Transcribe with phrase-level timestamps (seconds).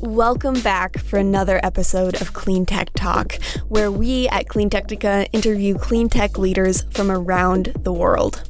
[0.00, 3.34] Welcome back for another episode of Clean Tech Talk,
[3.66, 8.40] where we at CleanTechnica interview clean tech leaders from around the world.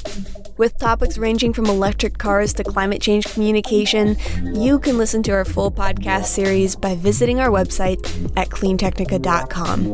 [0.59, 4.19] With topics ranging from electric cars to climate change communication,
[4.55, 7.99] you can listen to our full podcast series by visiting our website
[8.37, 9.87] at cleantechnica.com.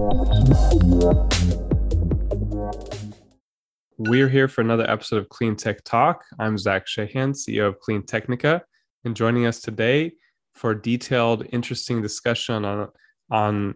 [3.96, 6.24] We're here for another episode of Clean Tech Talk.
[6.40, 8.60] I'm Zach Shahan, CEO of CleanTechnica,
[9.04, 10.14] and joining us today
[10.54, 12.88] for a detailed, interesting discussion on
[13.30, 13.74] on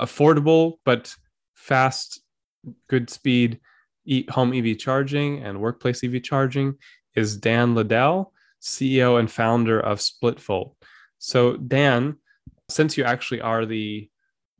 [0.00, 1.14] affordable but
[1.54, 2.22] fast,
[2.88, 3.60] good speed
[4.30, 6.74] home EV charging and workplace EV charging
[7.14, 10.74] is Dan Liddell, CEO and founder of SplitVolt.
[11.18, 12.16] So Dan,
[12.68, 14.08] since you actually are the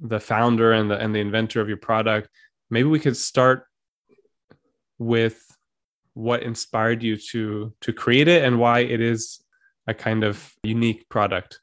[0.00, 2.28] the founder and the and the inventor of your product,
[2.70, 3.66] maybe we could start
[4.98, 5.44] with
[6.14, 9.41] what inspired you to to create it and why it is
[9.86, 11.60] a kind of unique product.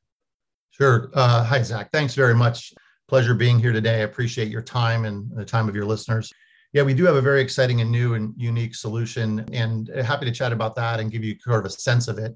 [0.71, 1.09] Sure.
[1.13, 1.89] Uh, hi, Zach.
[1.91, 2.73] Thanks very much.
[3.07, 3.95] Pleasure being here today.
[3.95, 6.31] I appreciate your time and the time of your listeners.
[6.73, 10.31] Yeah, we do have a very exciting and new and unique solution, and happy to
[10.31, 12.35] chat about that and give you sort of a sense of it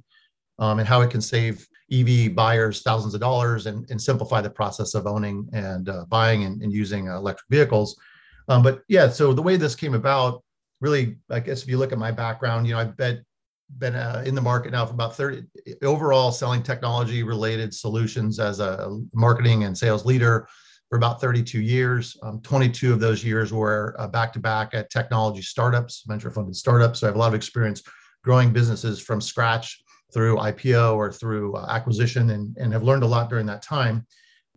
[0.60, 4.50] um, and how it can save EV buyers thousands of dollars and, and simplify the
[4.50, 7.96] process of owning and uh, buying and, and using uh, electric vehicles.
[8.48, 10.44] Um, but yeah, so the way this came about,
[10.82, 13.24] really, I guess if you look at my background, you know, I've been
[13.80, 15.44] been uh, in the market now for about 30
[15.82, 20.48] overall selling technology related solutions as a marketing and sales leader
[20.90, 22.18] for about 32 years.
[22.22, 27.00] Um, 22 of those years were back to back at technology startups, venture funded startups.
[27.00, 27.82] So I have a lot of experience
[28.24, 29.82] growing businesses from scratch
[30.14, 34.06] through IPO or through uh, acquisition and, and have learned a lot during that time.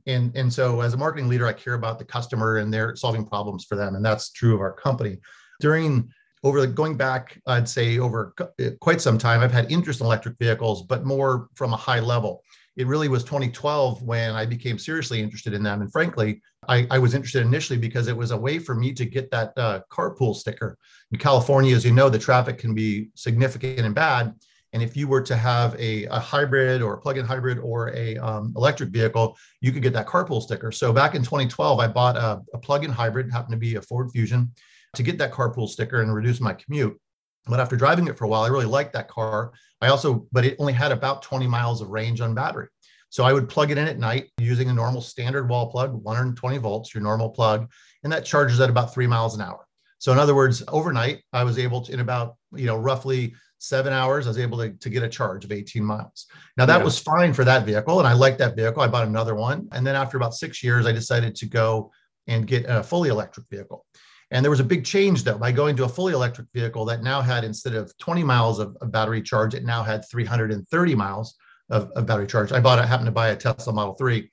[0.06, 3.27] And, and so as a marketing leader, I care about the customer and they're solving
[3.27, 3.97] problems for them.
[3.97, 5.19] And that's true of our company.
[5.61, 6.11] During
[6.47, 8.33] over the, going back, I'd say over
[8.80, 12.44] quite some time, I've had interest in electric vehicles, but more from a high level.
[12.77, 15.80] It really was 2012 when I became seriously interested in them.
[15.80, 19.05] And frankly, I, I was interested initially because it was a way for me to
[19.05, 20.79] get that uh, carpool sticker.
[21.11, 24.33] In California, as you know, the traffic can be significant and bad.
[24.73, 28.18] And if you were to have a, a hybrid or a plug-in hybrid or a
[28.18, 30.70] um, electric vehicle, you could get that carpool sticker.
[30.70, 34.13] So back in 2012, I bought a, a plug-in hybrid, happened to be a Ford
[34.13, 34.52] Fusion
[34.96, 36.98] to get that carpool sticker and reduce my commute.
[37.46, 39.52] But after driving it for a while, I really liked that car.
[39.80, 42.68] I also, but it only had about 20 miles of range on battery.
[43.08, 46.58] So I would plug it in at night using a normal standard wall plug, 120
[46.58, 47.70] volts, your normal plug,
[48.02, 49.67] and that charges at about three miles an hour.
[49.98, 53.92] So in other words, overnight, I was able to, in about, you know, roughly seven
[53.92, 56.27] hours, I was able to, to get a charge of 18 miles.
[56.57, 56.84] Now that yeah.
[56.84, 57.98] was fine for that vehicle.
[57.98, 58.83] And I liked that vehicle.
[58.83, 59.68] I bought another one.
[59.73, 61.90] And then after about six years, I decided to go
[62.27, 63.86] and get a fully electric vehicle.
[64.31, 67.03] And there was a big change though by going to a fully electric vehicle that
[67.03, 71.37] now had instead of 20 miles of, of battery charge, it now had 330 miles
[71.70, 72.53] of, of, battery charge.
[72.53, 74.31] I bought, I happened to buy a Tesla Model 3.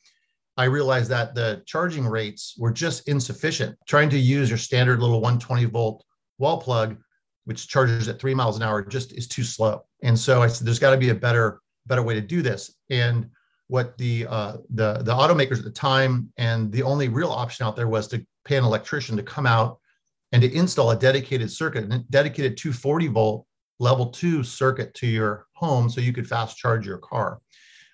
[0.58, 3.78] I realized that the charging rates were just insufficient.
[3.88, 6.04] Trying to use your standard little 120 volt
[6.38, 6.98] wall plug,
[7.46, 9.84] which charges at three miles an hour, just is too slow.
[10.04, 12.75] And so I said, there's got to be a better, better way to do this.
[12.90, 13.30] And
[13.68, 17.75] what the uh, the the automakers at the time and the only real option out
[17.75, 19.80] there was to pay an electrician to come out
[20.33, 23.45] and to install a dedicated circuit, a dedicated 240 volt
[23.79, 27.39] level two circuit to your home so you could fast charge your car.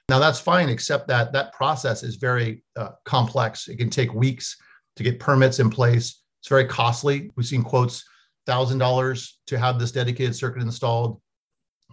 [0.08, 3.68] Now that's fine, except that that process is very uh, complex.
[3.68, 4.58] It can take weeks
[4.96, 6.24] to get permits in place.
[6.42, 7.30] It's very costly.
[7.36, 8.04] We've seen quotes
[8.48, 11.22] thousand dollars to have this dedicated circuit installed.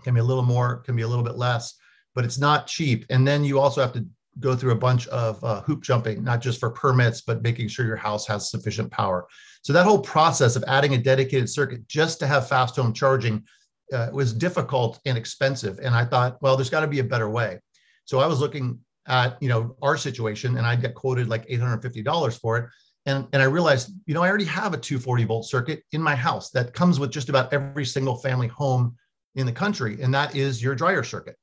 [0.04, 1.74] Can be a little more, can be a little bit less,
[2.14, 3.04] but it's not cheap.
[3.10, 4.06] And then you also have to
[4.40, 7.86] go through a bunch of uh, hoop jumping, not just for permits, but making sure
[7.86, 9.26] your house has sufficient power.
[9.62, 13.44] So that whole process of adding a dedicated circuit just to have fast home charging
[13.92, 15.78] uh, was difficult and expensive.
[15.78, 17.60] And I thought, well, there's got to be a better way.
[18.04, 22.40] So I was looking at you know our situation, and I got quoted like $850
[22.40, 22.68] for it.
[23.06, 26.16] And, and I realized, you know, I already have a 240 volt circuit in my
[26.16, 28.96] house that comes with just about every single family home
[29.36, 31.36] in the country, and that is your dryer circuit.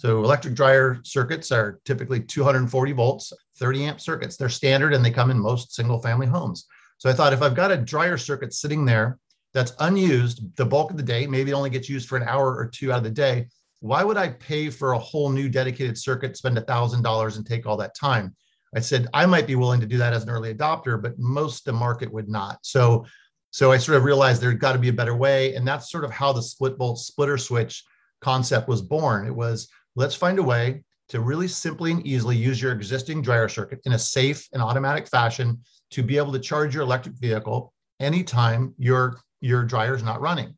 [0.00, 4.38] So electric dryer circuits are typically 240 volts, 30 amp circuits.
[4.38, 6.64] They're standard and they come in most single family homes.
[6.96, 9.18] So I thought if I've got a dryer circuit sitting there
[9.52, 12.56] that's unused the bulk of the day, maybe it only gets used for an hour
[12.56, 13.48] or two out of the day,
[13.80, 17.66] why would I pay for a whole new dedicated circuit, spend a $1,000 and take
[17.66, 18.34] all that time?
[18.74, 21.66] I said I might be willing to do that as an early adopter, but most
[21.66, 22.60] the market would not.
[22.62, 23.04] So,
[23.50, 26.04] so I sort of realized there's got to be a better way, and that's sort
[26.04, 27.84] of how the SplitVolt splitter switch
[28.22, 29.26] concept was born.
[29.26, 33.48] It was let's find a way to really simply and easily use your existing dryer
[33.48, 35.60] circuit in a safe and automatic fashion
[35.90, 40.56] to be able to charge your electric vehicle anytime your, your dryer is not running.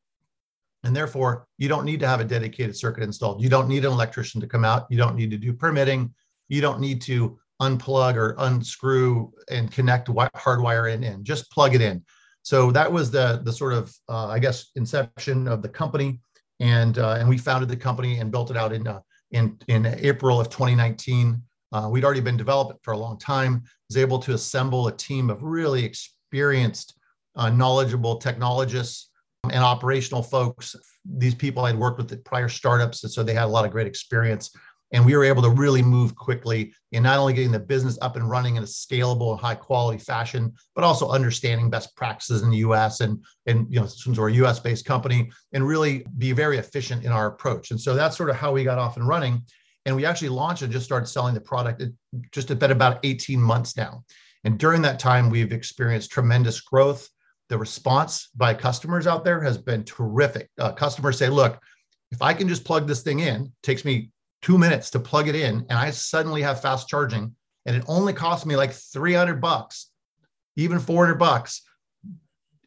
[0.84, 3.40] And therefore, you don't need to have a dedicated circuit installed.
[3.40, 4.86] You don't need an electrician to come out.
[4.90, 6.12] You don't need to do permitting.
[6.48, 11.80] you don't need to unplug or unscrew and connect hardwire in in just plug it
[11.80, 12.04] in
[12.42, 16.18] so that was the the sort of uh, i guess inception of the company
[16.60, 19.00] and uh, and we founded the company and built it out in uh,
[19.32, 21.42] in in april of 2019
[21.72, 25.30] uh, we'd already been developing for a long time was able to assemble a team
[25.30, 26.94] of really experienced
[27.36, 29.10] uh, knowledgeable technologists
[29.44, 30.76] and operational folks.
[31.04, 33.72] These people i'd worked with at prior startups and so they had a lot of
[33.72, 34.54] great experience
[34.92, 38.16] and we were able to really move quickly in not only getting the business up
[38.16, 42.50] and running in a scalable and high quality fashion, but also understanding best practices in
[42.50, 46.32] the US and, and you know, since we're a US based company and really be
[46.32, 47.70] very efficient in our approach.
[47.70, 49.42] And so that's sort of how we got off and running.
[49.86, 51.82] And we actually launched and just started selling the product
[52.30, 54.04] just a bit about 18 months now.
[54.44, 57.08] And during that time, we've experienced tremendous growth.
[57.48, 60.50] The response by customers out there has been terrific.
[60.58, 61.58] Uh, customers say, look,
[62.10, 64.10] if I can just plug this thing in, takes me
[64.42, 67.34] two minutes to plug it in and I suddenly have fast charging
[67.64, 69.90] and it only cost me like 300 bucks,
[70.56, 71.62] even 400 bucks.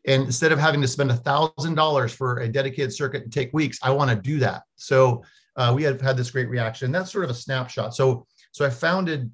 [0.08, 3.52] And instead of having to spend a thousand dollars for a dedicated circuit and take
[3.54, 4.64] weeks, I want to do that.
[4.76, 5.24] So
[5.58, 6.92] uh, we have had this great reaction.
[6.92, 7.96] That's sort of a snapshot.
[7.96, 9.32] So, so I founded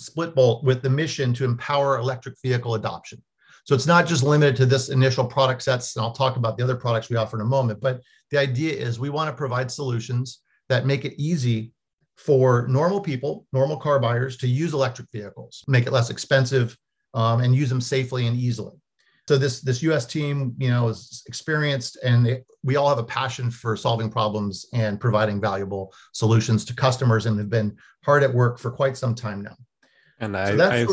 [0.00, 3.22] SplitVolt with the mission to empower electric vehicle adoption.
[3.64, 6.64] So it's not just limited to this initial product sets, and I'll talk about the
[6.64, 7.80] other products we offer in a moment.
[7.80, 8.00] But
[8.30, 11.72] the idea is we want to provide solutions that make it easy
[12.16, 16.76] for normal people, normal car buyers to use electric vehicles, make it less expensive,
[17.14, 18.74] um, and use them safely and easily.
[19.28, 20.06] So this this U.S.
[20.06, 24.66] team, you know, is experienced, and they, we all have a passion for solving problems
[24.72, 29.14] and providing valuable solutions to customers, and have been hard at work for quite some
[29.14, 29.54] time now.
[30.18, 30.86] And I, so I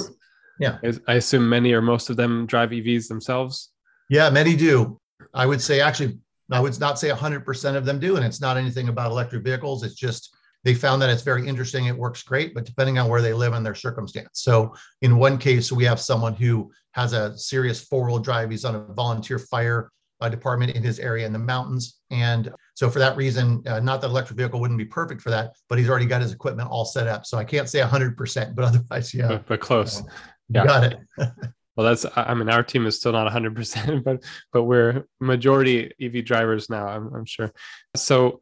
[0.60, 3.72] yeah, I assume many or most of them drive EVs themselves.
[4.10, 5.00] Yeah, many do.
[5.34, 6.20] I would say actually
[6.52, 9.84] I would not say 100% of them do, and it's not anything about electric vehicles.
[9.84, 11.86] It's just they found that it's very interesting.
[11.86, 14.42] It works great, but depending on where they live and their circumstance.
[14.42, 18.50] So, in one case, we have someone who has a serious four wheel drive.
[18.50, 22.00] He's on a volunteer fire uh, department in his area in the mountains.
[22.10, 25.56] And so, for that reason, uh, not that electric vehicle wouldn't be perfect for that,
[25.70, 27.28] but he's already got his equipment all set up.
[27.28, 29.28] So, I can't say 100%, but otherwise, yeah.
[29.28, 30.02] But, but close.
[30.50, 30.66] yeah.
[30.66, 31.00] Got it.
[31.76, 34.24] Well, that's I mean our team is still not 100%, but
[34.54, 36.88] but we're majority EV drivers now.
[36.88, 37.52] I'm, I'm sure.
[37.96, 38.40] So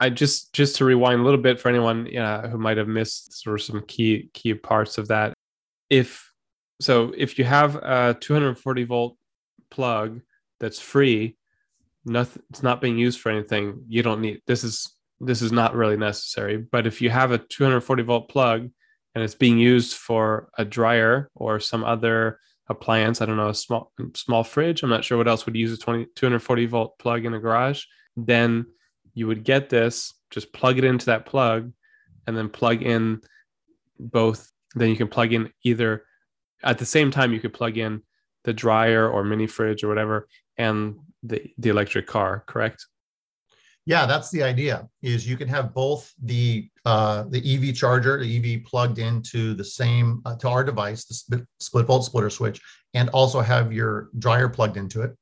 [0.00, 3.60] I just just to rewind a little bit for anyone who might have missed sort
[3.60, 5.34] of some key key parts of that.
[5.90, 6.30] If
[6.80, 9.16] so, if you have a 240 volt
[9.70, 10.20] plug
[10.60, 11.36] that's free,
[12.04, 13.84] nothing it's not being used for anything.
[13.88, 16.56] You don't need this is this is not really necessary.
[16.58, 18.70] But if you have a 240 volt plug
[19.18, 22.38] and it's being used for a dryer or some other
[22.68, 25.72] appliance, I don't know, a small small fridge, I'm not sure what else would use
[25.72, 27.82] a 20, 240 volt plug in a garage,
[28.16, 28.66] then
[29.14, 31.72] you would get this, just plug it into that plug
[32.28, 33.22] and then plug in
[33.98, 34.52] both.
[34.76, 36.04] Then you can plug in either
[36.62, 38.02] at the same time you could plug in
[38.44, 42.86] the dryer or mini fridge or whatever and the the electric car, correct?
[43.88, 44.86] Yeah, that's the idea.
[45.00, 49.64] Is you can have both the uh, the EV charger, the EV plugged into the
[49.64, 52.60] same uh, to our device, the split, SplitVolt splitter switch,
[52.92, 55.16] and also have your dryer plugged into it,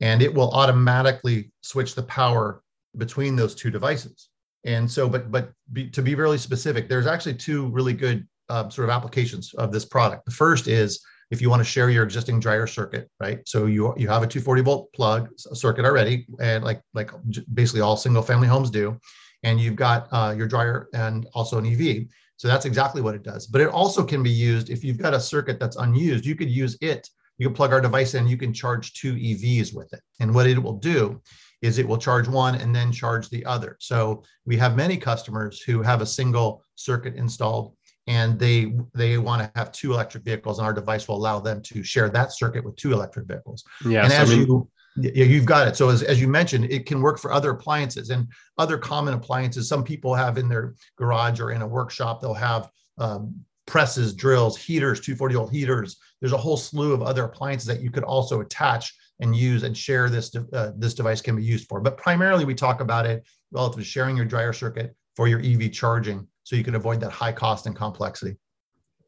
[0.00, 2.62] and it will automatically switch the power
[2.96, 4.28] between those two devices.
[4.62, 8.68] And so, but but be, to be really specific, there's actually two really good uh,
[8.68, 10.26] sort of applications of this product.
[10.26, 13.40] The first is if you want to share your existing dryer circuit, right?
[13.46, 17.10] So you you have a 240 volt plug circuit already, and like like
[17.54, 18.98] basically all single family homes do,
[19.42, 22.04] and you've got uh, your dryer and also an EV.
[22.36, 23.46] So that's exactly what it does.
[23.46, 26.26] But it also can be used if you've got a circuit that's unused.
[26.26, 27.08] You could use it.
[27.38, 28.28] You can plug our device in.
[28.28, 31.22] You can charge two EVs with it, and what it will do
[31.62, 33.76] is it will charge one and then charge the other.
[33.80, 37.74] So we have many customers who have a single circuit installed
[38.06, 41.62] and they they want to have two electric vehicles and our device will allow them
[41.62, 45.24] to share that circuit with two electric vehicles yeah and as I mean, you yeah,
[45.24, 45.76] you've got it.
[45.76, 48.28] So as, as you mentioned, it can work for other appliances and
[48.58, 49.68] other common appliances.
[49.68, 52.68] Some people have in their garage or in a workshop, they'll have
[52.98, 53.34] um,
[53.66, 55.96] presses, drills, heaters, 240 volt heaters.
[56.20, 59.76] There's a whole slew of other appliances that you could also attach and use and
[59.76, 61.80] share this uh, this device can be used for.
[61.80, 65.72] But primarily, we talk about it relative to sharing your dryer circuit for your EV
[65.72, 68.36] charging so you can avoid that high cost and complexity.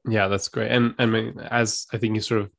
[0.09, 0.71] Yeah, that's great.
[0.71, 2.51] And I mean, as I think you sort of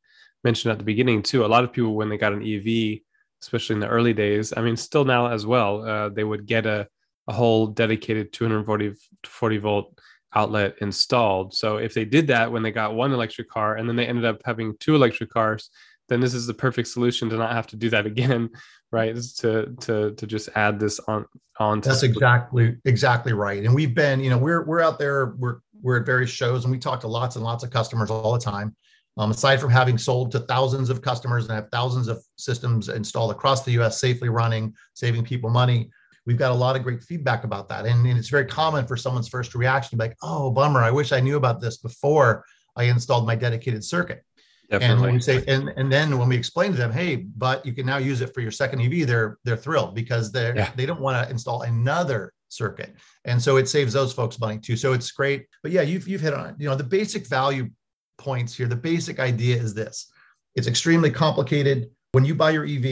[0.44, 3.00] mentioned at the beginning too, a lot of people when they got an EV,
[3.42, 6.66] especially in the early days, I mean, still now as well, uh, they would get
[6.66, 6.88] a,
[7.28, 10.00] a whole dedicated 240 40 volt
[10.34, 11.54] outlet installed.
[11.54, 14.26] So if they did that when they got one electric car and then they ended
[14.26, 15.70] up having two electric cars,
[16.10, 18.50] then this is the perfect solution to not have to do that again
[18.92, 21.26] right to to to just add this on
[21.60, 25.60] on that's exactly exactly right and we've been you know we're we're out there we're
[25.86, 28.40] we're at various shows and we talk to lots and lots of customers all the
[28.40, 28.76] time.
[29.18, 33.32] Um, aside from having sold to thousands of customers and have thousands of systems installed
[33.32, 35.92] across the US safely running, saving people money,
[36.26, 37.86] we've got a lot of great feedback about that.
[37.86, 40.92] And, and it's very common for someone's first reaction to be like, oh, bummer, I
[40.92, 42.44] wish I knew about this before
[42.76, 44.26] I installed my dedicated circuit.
[44.70, 44.94] Definitely.
[44.94, 47.74] And when we say, and, and then when we explain to them, hey, but you
[47.74, 50.72] can now use it for your second EV, they're they're thrilled because they're yeah.
[50.76, 52.96] they don't want to install another circuit.
[53.26, 54.76] And so it saves those folks money too.
[54.76, 55.46] So it's great.
[55.62, 56.56] But yeah, you've you've hit on it.
[56.58, 57.70] You know, the basic value
[58.18, 60.12] points here, the basic idea is this.
[60.56, 61.90] It's extremely complicated.
[62.14, 62.86] When you buy your EV,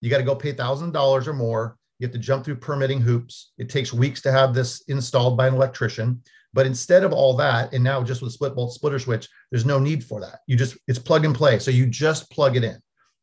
[0.00, 3.00] you got to go pay thousand dollars or more you have to jump through permitting
[3.00, 3.52] hoops.
[3.58, 6.22] It takes weeks to have this installed by an electrician.
[6.52, 10.04] But instead of all that, and now just with SplitVolt splitter switch, there's no need
[10.04, 10.40] for that.
[10.46, 11.58] You just it's plug and play.
[11.58, 12.78] So you just plug it in.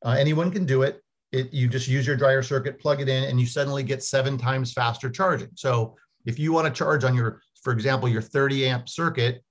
[0.06, 1.02] Uh, anyone can do it.
[1.32, 4.38] It you just use your dryer circuit, plug it in, and you suddenly get seven
[4.38, 5.50] times faster charging.
[5.56, 9.44] So if you want to charge on your, for example, your 30 amp circuit,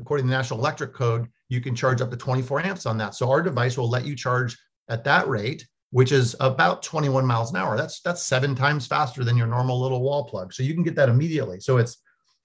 [0.00, 3.14] according to the National Electric Code, you can charge up to 24 amps on that.
[3.14, 4.56] So our device will let you charge
[4.88, 7.76] at that rate which is about 21 miles an hour.
[7.76, 10.52] That's that's seven times faster than your normal little wall plug.
[10.52, 11.60] So you can get that immediately.
[11.60, 11.98] So it's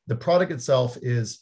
[0.08, 1.40] the product itself is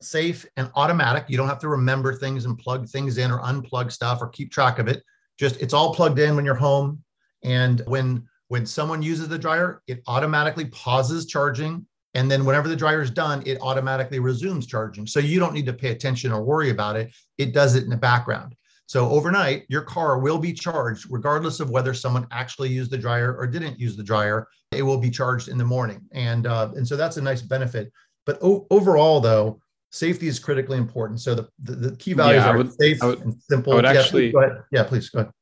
[0.00, 1.24] safe and automatic.
[1.28, 4.50] You don't have to remember things and plug things in or unplug stuff or keep
[4.50, 5.02] track of it.
[5.38, 7.02] Just it's all plugged in when you're home.
[7.44, 11.86] And when when someone uses the dryer, it automatically pauses charging.
[12.14, 15.06] And then whenever the dryer is done, it automatically resumes charging.
[15.06, 17.14] So you don't need to pay attention or worry about it.
[17.36, 18.56] It does it in the background.
[18.88, 23.36] So overnight, your car will be charged regardless of whether someone actually used the dryer
[23.36, 24.48] or didn't use the dryer.
[24.72, 27.92] It will be charged in the morning, and uh, and so that's a nice benefit.
[28.24, 31.20] But o- overall, though, safety is critically important.
[31.20, 33.74] So the the, the key values yeah, are would, safe would, and simple.
[33.74, 34.62] I would yeah, actually ahead.
[34.72, 35.32] Yeah, please go ahead.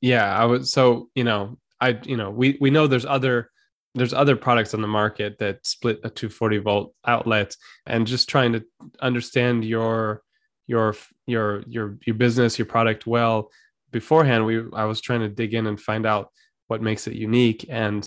[0.00, 0.66] Yeah, I would.
[0.66, 3.50] So you know, I you know, we we know there's other
[3.94, 7.54] there's other products on the market that split a 240 volt outlet,
[7.84, 8.64] and just trying to
[8.98, 10.22] understand your
[10.68, 10.94] your
[11.26, 13.50] your your your business your product well
[13.90, 16.30] beforehand we i was trying to dig in and find out
[16.68, 17.66] what makes it unique.
[17.68, 18.06] And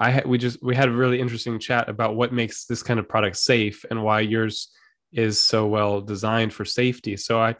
[0.00, 3.08] i we just we had a really interesting chat about what makes this kind of
[3.08, 4.68] product safe and why yours
[5.12, 7.16] is so well designed for safety.
[7.16, 7.54] So i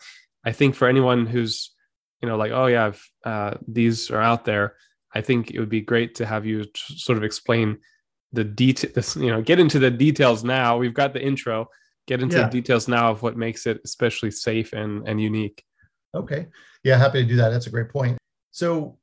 [0.44, 1.74] i think for anyone who's
[2.22, 2.92] you know like oh yeah
[3.24, 4.74] uh, these are out there
[5.14, 7.78] i think it would be great to have you t- sort of explain
[8.32, 10.78] the details you know get into the details now.
[10.78, 11.68] We've got the intro
[12.08, 12.44] get into yeah.
[12.44, 15.62] the details now of what makes it especially safe and, and unique.
[16.14, 16.46] Okay.
[16.82, 17.50] Yeah, happy to do that.
[17.50, 18.18] That's a great point.
[18.50, 18.98] So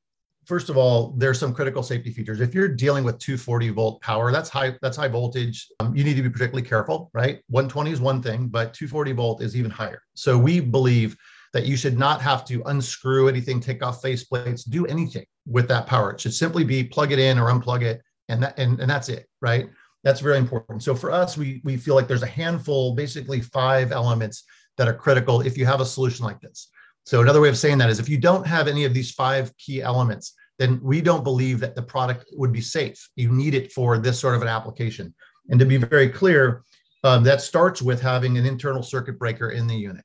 [0.46, 2.42] first of all, there's some critical safety features.
[2.42, 5.68] If you're dealing with 240 volt power, that's high, that's high voltage.
[5.80, 7.42] Um, you need to be particularly careful, right?
[7.50, 10.02] 120 is one thing, but 240 volt is even higher.
[10.16, 11.16] So we believe
[11.54, 15.68] that you should not have to unscrew anything, take off face plates, do anything with
[15.70, 16.12] that power.
[16.12, 19.10] It should simply be plug it in or unplug it, and that and, and that's
[19.10, 19.70] it, right?
[20.06, 20.84] That's very important.
[20.84, 24.44] So for us, we, we feel like there's a handful, basically five elements
[24.78, 26.70] that are critical if you have a solution like this.
[27.08, 29.52] So another way of saying that is if you don't have any of these five
[29.58, 33.10] key elements, then we don't believe that the product would be safe.
[33.16, 35.14] You need it for this sort of an application.
[35.50, 36.64] And to be very clear,
[37.04, 40.04] um, that starts with having an internal circuit breaker in the unit.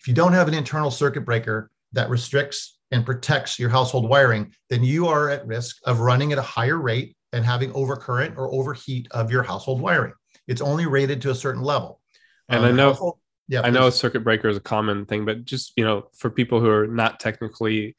[0.00, 4.52] If you don't have an internal circuit breaker that restricts and protects your household wiring,
[4.68, 8.52] then you are at risk of running at a higher rate and having overcurrent or
[8.52, 10.12] overheat of your household wiring.
[10.48, 12.00] It's only rated to a certain level.
[12.48, 13.18] And um, I know,
[13.48, 16.30] yeah, I know a circuit breaker is a common thing, but just you know, for
[16.30, 17.96] people who are not technically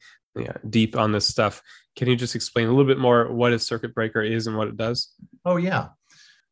[0.68, 1.62] deep on this stuff,
[1.96, 4.68] can you just explain a little bit more what a circuit breaker is and what
[4.68, 5.12] it does?
[5.44, 5.88] Oh yeah,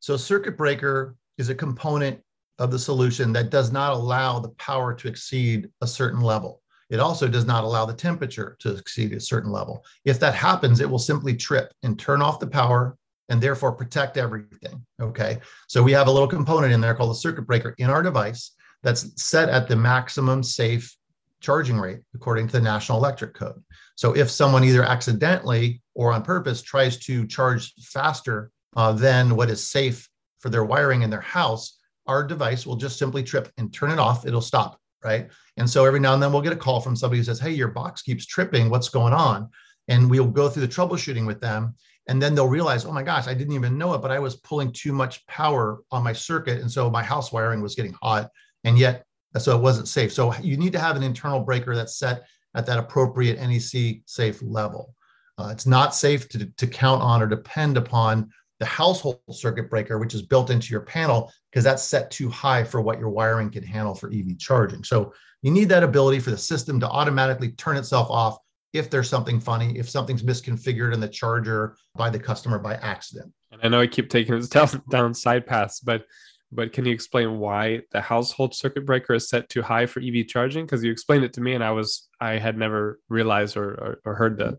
[0.01, 2.21] so circuit breaker is a component
[2.59, 6.61] of the solution that does not allow the power to exceed a certain level.
[6.91, 9.85] It also does not allow the temperature to exceed a certain level.
[10.05, 12.97] If that happens, it will simply trip and turn off the power
[13.29, 14.85] and therefore protect everything.
[15.01, 15.39] Okay.
[15.69, 18.53] So we have a little component in there called a circuit breaker in our device
[18.83, 20.95] that's set at the maximum safe
[21.41, 23.63] charging rate according to the National Electric Code.
[23.95, 29.49] So if someone either accidentally or on purpose tries to charge faster uh, than what
[29.49, 30.09] is safe
[30.41, 33.99] for their wiring in their house, our device will just simply trip and turn it
[33.99, 34.27] off.
[34.27, 35.29] It'll stop right?
[35.61, 37.51] And so every now and then we'll get a call from somebody who says, Hey,
[37.51, 38.71] your box keeps tripping.
[38.71, 39.51] What's going on?
[39.89, 41.75] And we'll go through the troubleshooting with them.
[42.09, 44.37] And then they'll realize, oh my gosh, I didn't even know it, but I was
[44.37, 46.63] pulling too much power on my circuit.
[46.63, 48.31] And so my house wiring was getting hot.
[48.65, 49.05] And yet,
[49.39, 50.15] so it wasn't safe.
[50.15, 52.23] So you need to have an internal breaker that's set
[52.55, 54.95] at that appropriate NEC safe level.
[55.37, 59.99] Uh, it's not safe to, to count on or depend upon the household circuit breaker,
[59.99, 63.51] which is built into your panel, because that's set too high for what your wiring
[63.51, 64.83] can handle for EV charging.
[64.85, 68.39] So you need that ability for the system to automatically turn itself off
[68.73, 73.33] if there's something funny, if something's misconfigured in the charger by the customer by accident.
[73.51, 76.05] And I know I keep taking this down, down side paths, but
[76.53, 80.27] but can you explain why the household circuit breaker is set too high for EV
[80.27, 80.67] charging?
[80.67, 84.01] Because you explained it to me, and I was I had never realized or, or,
[84.05, 84.57] or heard that.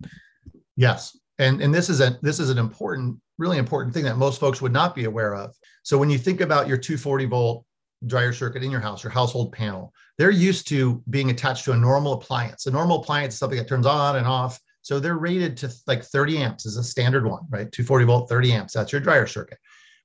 [0.78, 4.40] Yes, and and this is a this is an important, really important thing that most
[4.40, 5.54] folks would not be aware of.
[5.84, 7.66] So when you think about your 240 volt
[8.08, 11.76] dryer circuit in your house, your household panel, they're used to being attached to a
[11.76, 12.68] normal appliance.
[12.68, 14.60] A normal appliance is something that turns on and off.
[14.84, 17.72] So they're rated to like 30 amps is a standard one, right?
[17.72, 18.74] 240 volt, 30 amps.
[18.74, 19.58] That's your dryer circuit.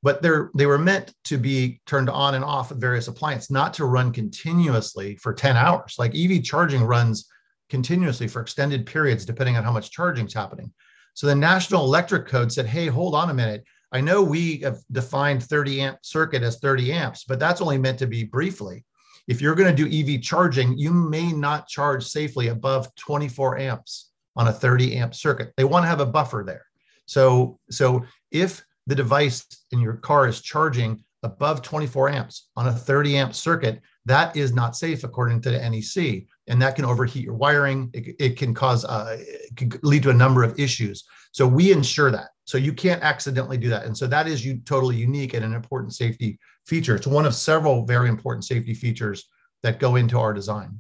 [0.03, 3.75] But they're they were meant to be turned on and off of various appliances, not
[3.75, 5.97] to run continuously for 10 hours.
[5.99, 7.29] Like EV charging runs
[7.69, 10.73] continuously for extended periods, depending on how much charging is happening.
[11.13, 13.65] So the National Electric Code said, hey, hold on a minute.
[13.93, 17.99] I know we have defined 30 amp circuit as 30 amps, but that's only meant
[17.99, 18.87] to be briefly.
[19.29, 24.11] If you're going to do EV charging, you may not charge safely above 24 amps
[24.37, 25.53] on a 30 amp circuit.
[25.57, 26.65] They want to have a buffer there.
[27.07, 32.73] So, so if the device in your car is charging above 24 amps on a
[32.73, 37.25] 30 amp circuit, that is not safe according to the NEC, and that can overheat
[37.25, 37.91] your wiring.
[37.93, 41.05] It, it can cause, uh, it can lead to a number of issues.
[41.33, 42.29] So we ensure that.
[42.45, 45.53] So you can't accidentally do that, and so that is you totally unique and an
[45.53, 46.95] important safety feature.
[46.95, 49.29] It's one of several very important safety features
[49.65, 50.79] that go into our design,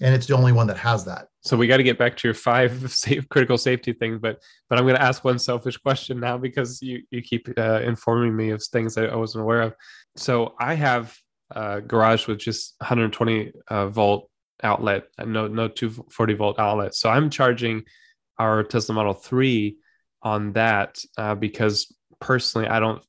[0.00, 1.26] and it's the only one that has that.
[1.42, 4.78] So we got to get back to your five safe critical safety things, but but
[4.78, 8.50] I'm going to ask one selfish question now because you you keep uh, informing me
[8.50, 9.74] of things that I wasn't aware of.
[10.16, 11.14] So I have
[11.50, 14.30] a garage with just 120 uh, volt
[14.62, 16.94] outlet, no no 240 volt outlet.
[16.94, 17.84] So I'm charging
[18.38, 19.76] our Tesla Model 3
[20.22, 23.02] on that uh, because personally I don't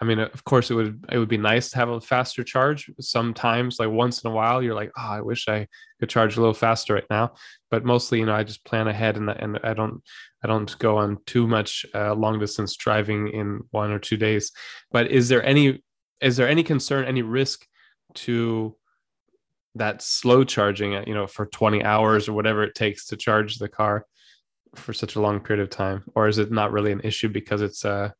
[0.00, 2.88] I mean, of course, it would it would be nice to have a faster charge.
[3.00, 5.66] Sometimes, like once in a while, you're like, oh, I wish I
[5.98, 7.32] could charge a little faster right now.
[7.68, 10.00] But mostly, you know, I just plan ahead, and and I don't
[10.42, 14.52] I don't go on too much uh, long distance driving in one or two days.
[14.92, 15.82] But is there any
[16.20, 17.66] is there any concern, any risk
[18.14, 18.76] to
[19.78, 20.92] that slow charging?
[21.06, 24.04] You know, for 20 hours or whatever it takes to charge the car
[24.74, 27.62] for such a long period of time, or is it not really an issue because
[27.62, 28.10] it's uh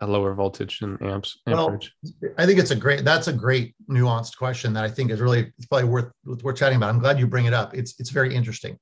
[0.00, 1.94] a lower voltage in amps amperage?
[2.02, 5.20] Well, I think it's a great that's a great nuanced question that I think is
[5.20, 6.90] really it's probably worth worth chatting about.
[6.90, 7.74] I'm glad you bring it up.
[7.74, 8.78] It's it's very interesting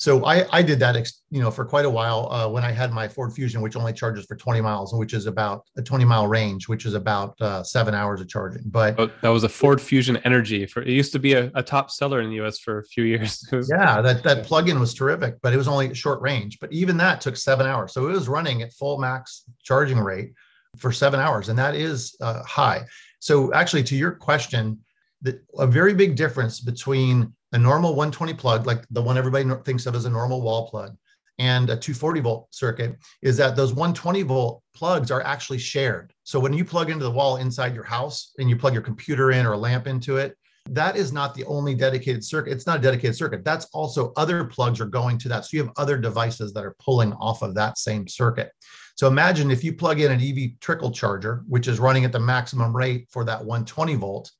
[0.00, 0.96] so I, I did that,
[1.30, 3.92] you know, for quite a while uh, when I had my Ford Fusion, which only
[3.92, 7.62] charges for 20 miles, which is about a 20 mile range, which is about uh,
[7.62, 8.62] seven hours of charging.
[8.64, 10.68] But oh, that was a Ford Fusion Energi.
[10.70, 12.58] For it used to be a, a top seller in the U.S.
[12.58, 13.46] for a few years.
[13.52, 16.60] yeah, that that plug-in was terrific, but it was only short range.
[16.60, 20.32] But even that took seven hours, so it was running at full max charging rate
[20.78, 22.86] for seven hours, and that is uh, high.
[23.18, 24.78] So actually, to your question,
[25.22, 29.86] the, a very big difference between a normal 120 plug, like the one everybody thinks
[29.86, 30.96] of as a normal wall plug,
[31.38, 36.12] and a 240 volt circuit is that those 120 volt plugs are actually shared.
[36.22, 39.32] So when you plug into the wall inside your house and you plug your computer
[39.32, 40.36] in or a lamp into it,
[40.68, 42.52] that is not the only dedicated circuit.
[42.52, 43.44] It's not a dedicated circuit.
[43.44, 45.44] That's also other plugs are going to that.
[45.44, 48.52] So you have other devices that are pulling off of that same circuit.
[48.96, 52.20] So imagine if you plug in an EV trickle charger, which is running at the
[52.20, 54.30] maximum rate for that 120 volt,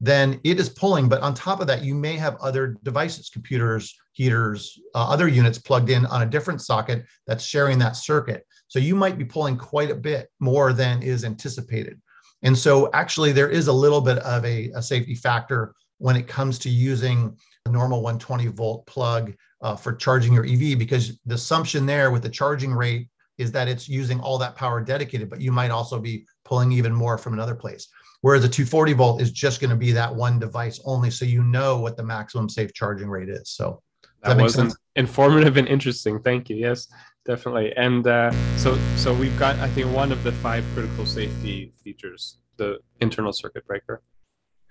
[0.00, 1.08] then it is pulling.
[1.08, 5.58] But on top of that, you may have other devices, computers, heaters, uh, other units
[5.58, 8.46] plugged in on a different socket that's sharing that circuit.
[8.68, 12.00] So you might be pulling quite a bit more than is anticipated.
[12.42, 16.26] And so actually there is a little bit of a, a safety factor when it
[16.26, 17.36] comes to using
[17.66, 22.22] a normal 120 volt plug uh, for charging your EV, because the assumption there with
[22.22, 25.98] the charging rate is that it's using all that power dedicated, but you might also
[25.98, 27.88] be pulling even more from another place.
[28.22, 31.10] Whereas a 240 volt is just going to be that one device only.
[31.10, 33.48] So you know what the maximum safe charging rate is.
[33.50, 33.80] So
[34.22, 34.76] that, that was sense?
[34.96, 36.20] informative and interesting.
[36.20, 36.56] Thank you.
[36.56, 36.88] Yes,
[37.24, 37.72] definitely.
[37.76, 42.38] And uh, so, so we've got, I think, one of the five critical safety features,
[42.56, 44.02] the internal circuit breaker.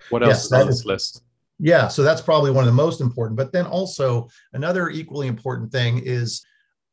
[0.09, 1.23] What else yes, is on this list?
[1.57, 3.35] Yeah, so that's probably one of the most important.
[3.35, 6.45] But then also another equally important thing is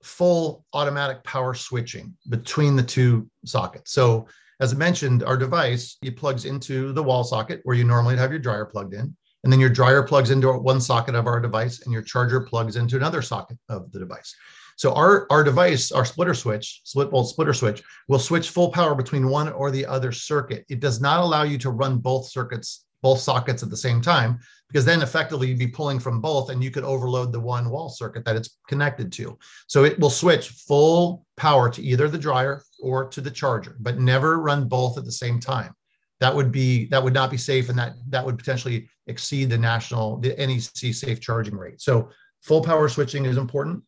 [0.03, 3.93] full automatic power switching between the two sockets.
[3.93, 4.27] So
[4.61, 8.31] as I mentioned, our device, it plugs into the wall socket where you normally have
[8.31, 9.15] your dryer plugged in.
[9.45, 12.77] And then your dryer plugs into one socket of our device and your charger plugs
[12.77, 14.35] into another socket of the device.
[14.77, 19.29] So our, our device, our splitter switch, SplitVolt splitter switch, will switch full power between
[19.29, 20.65] one or the other circuit.
[20.69, 24.41] It does not allow you to run both circuits both sockets at the same time
[24.69, 27.89] because then effectively you'd be pulling from both and you could overload the one wall
[27.89, 29.39] circuit that it's connected to.
[29.69, 33.99] So it will switch full power to either the dryer or to the charger, but
[33.99, 35.75] never run both at the same time.
[36.21, 39.59] That would be that would not be safe and that that would potentially exceed the
[39.59, 41.81] national the NEC safe charging rate.
[41.81, 42.11] So
[42.43, 43.83] full power switching is important.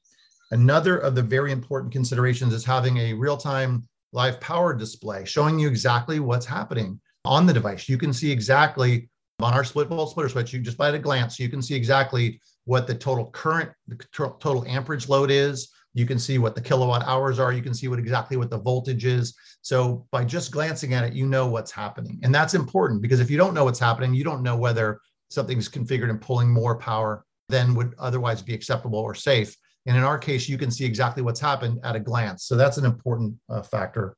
[0.51, 5.69] Another of the very important considerations is having a real-time live power display showing you
[5.69, 7.89] exactly what's happening on the device.
[7.89, 9.09] You can see exactly
[9.41, 12.87] on our SplitVolt splitter switch, you just by a glance, you can see exactly what
[12.87, 15.71] the total current, the total amperage load is.
[15.95, 17.53] You can see what the kilowatt hours are.
[17.53, 19.35] You can see what exactly what the voltage is.
[19.63, 22.21] So by just glancing at it, you know what's happening.
[22.23, 25.69] And that's important because if you don't know what's happening, you don't know whether something's
[25.69, 29.57] configured and pulling more power than would otherwise be acceptable or safe.
[29.87, 32.45] And in our case, you can see exactly what's happened at a glance.
[32.45, 34.17] So that's an important uh, factor.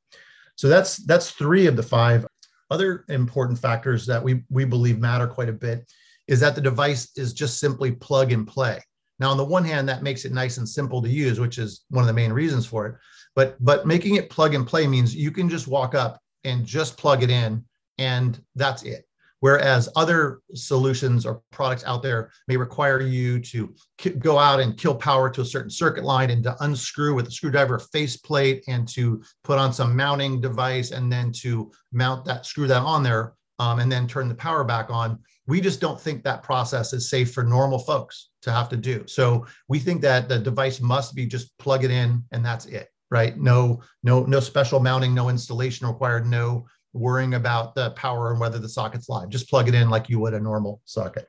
[0.56, 2.26] So that's that's three of the five.
[2.70, 5.90] Other important factors that we we believe matter quite a bit
[6.28, 8.80] is that the device is just simply plug and play.
[9.18, 11.85] Now, on the one hand, that makes it nice and simple to use, which is
[11.90, 12.94] one of the main reasons for it.
[13.35, 16.96] But but making it plug and play means you can just walk up and just
[16.96, 17.64] plug it in,
[17.98, 19.06] and that's it.
[19.40, 23.74] Whereas other solutions or products out there may require you to
[24.18, 27.31] go out and kill power to a certain circuit line and to unscrew with a
[27.31, 32.66] screwdriver faceplate and to put on some mounting device and then to mount that, screw
[32.66, 35.18] that on there, um, and then turn the power back on.
[35.46, 39.05] We just don't think that process is safe for normal folks to have to do.
[39.07, 42.88] So we think that the device must be just plug it in and that's it,
[43.11, 43.38] right?
[43.38, 48.59] No, no, no special mounting, no installation required, no worrying about the power and whether
[48.59, 49.29] the socket's live.
[49.29, 51.29] Just plug it in like you would a normal socket.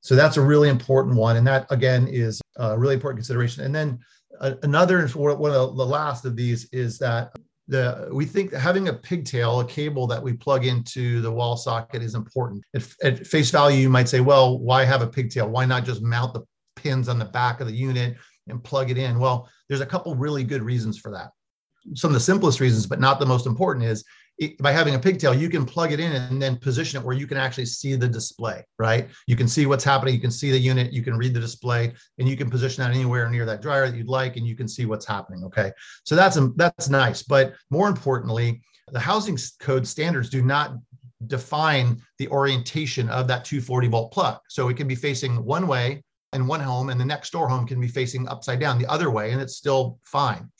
[0.00, 1.36] So that's a really important one.
[1.36, 3.64] And that, again, is a really important consideration.
[3.64, 4.00] And then
[4.62, 7.32] another, one of the last of these is that
[7.68, 12.02] the we think having a pigtail, a cable that we plug into the wall socket
[12.02, 12.64] is important.
[13.04, 15.48] At face value, you might say, well, why have a pigtail?
[15.48, 16.42] Why not just mount the
[16.74, 18.16] pins on the back of the unit
[18.48, 19.20] and plug it in?
[19.20, 21.30] Well, there's a couple really good reasons for that.
[21.94, 24.04] Some of the simplest reasons, but not the most important, is
[24.60, 27.26] by having a pigtail, you can plug it in and then position it where you
[27.26, 29.08] can actually see the display, right?
[29.26, 30.14] You can see what's happening.
[30.14, 30.92] You can see the unit.
[30.92, 33.96] You can read the display, and you can position that anywhere near that dryer that
[33.96, 35.44] you'd like, and you can see what's happening.
[35.44, 35.72] Okay,
[36.04, 37.22] so that's um, that's nice.
[37.22, 40.76] But more importantly, the housing code standards do not
[41.26, 44.38] define the orientation of that 240 volt plug.
[44.48, 46.02] So it can be facing one way
[46.32, 49.10] in one home, and the next door home can be facing upside down the other
[49.10, 50.50] way, and it's still fine.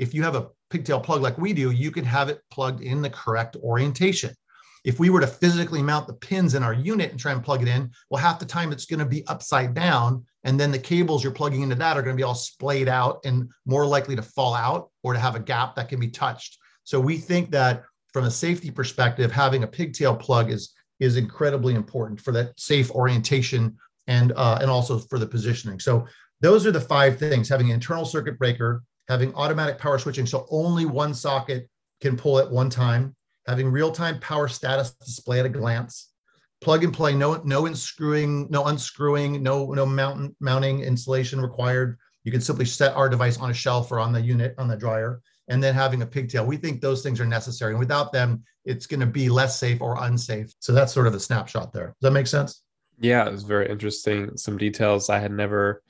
[0.00, 3.02] If you have a pigtail plug like we do, you can have it plugged in
[3.02, 4.34] the correct orientation.
[4.82, 7.60] If we were to physically mount the pins in our unit and try and plug
[7.60, 10.24] it in, well, half the time it's going to be upside down.
[10.44, 13.20] And then the cables you're plugging into that are going to be all splayed out
[13.26, 16.56] and more likely to fall out or to have a gap that can be touched.
[16.84, 17.82] So we think that
[18.14, 22.90] from a safety perspective, having a pigtail plug is, is incredibly important for that safe
[22.90, 25.78] orientation and, uh, and also for the positioning.
[25.78, 26.06] So
[26.40, 30.46] those are the five things having an internal circuit breaker, having automatic power switching, so
[30.50, 31.68] only one socket
[32.00, 33.14] can pull at one time,
[33.46, 36.12] having real-time power status display at a glance,
[36.60, 41.98] plug and play, no no unscrewing, no unscrewing, no no mount, mounting installation required.
[42.22, 44.76] You can simply set our device on a shelf or on the unit on the
[44.76, 46.46] dryer, and then having a pigtail.
[46.46, 49.80] We think those things are necessary, and without them, it's going to be less safe
[49.80, 50.52] or unsafe.
[50.60, 51.88] So that's sort of a snapshot there.
[51.88, 52.62] Does that make sense?
[53.00, 54.36] Yeah, it was very interesting.
[54.36, 55.82] Some details I had never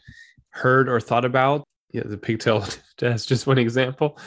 [0.50, 2.64] heard or thought about yeah, the pigtail
[3.02, 4.18] as just one example.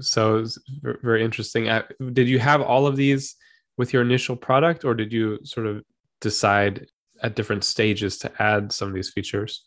[0.00, 1.64] So it's very interesting.
[2.12, 3.34] Did you have all of these
[3.76, 5.82] with your initial product, or did you sort of
[6.20, 6.86] decide
[7.22, 9.64] at different stages to add some of these features?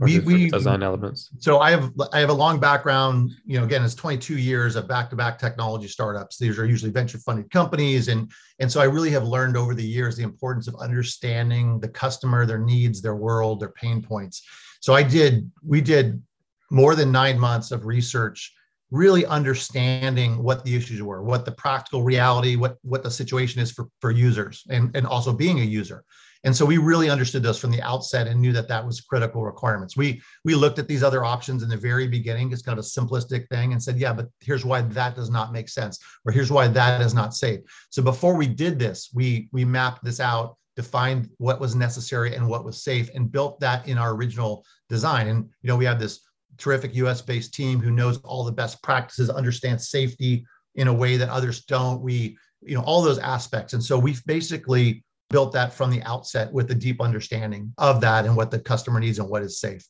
[0.00, 1.30] we, we design elements.
[1.38, 3.30] So I have I have a long background.
[3.44, 6.36] You know, again, it's 22 years of back-to-back technology startups.
[6.36, 10.16] These are usually venture-funded companies, and and so I really have learned over the years
[10.16, 14.42] the importance of understanding the customer, their needs, their world, their pain points.
[14.84, 16.22] So I did, we did
[16.70, 18.52] more than nine months of research,
[18.90, 23.72] really understanding what the issues were, what the practical reality, what, what the situation is
[23.72, 26.04] for, for users and, and also being a user.
[26.44, 29.42] And so we really understood those from the outset and knew that that was critical
[29.42, 29.96] requirements.
[29.96, 32.52] We we looked at these other options in the very beginning.
[32.52, 35.54] It's kind of a simplistic thing and said, yeah, but here's why that does not
[35.54, 37.60] make sense, or here's why that is not safe.
[37.88, 42.46] So before we did this, we we mapped this out defined what was necessary and
[42.46, 45.28] what was safe and built that in our original design.
[45.28, 46.20] And you know we have this
[46.58, 50.44] terrific us based team who knows all the best practices understands safety
[50.76, 52.00] in a way that others don't.
[52.00, 53.72] We you know all those aspects.
[53.72, 58.24] And so we've basically built that from the outset with a deep understanding of that
[58.24, 59.84] and what the customer needs and what is safe.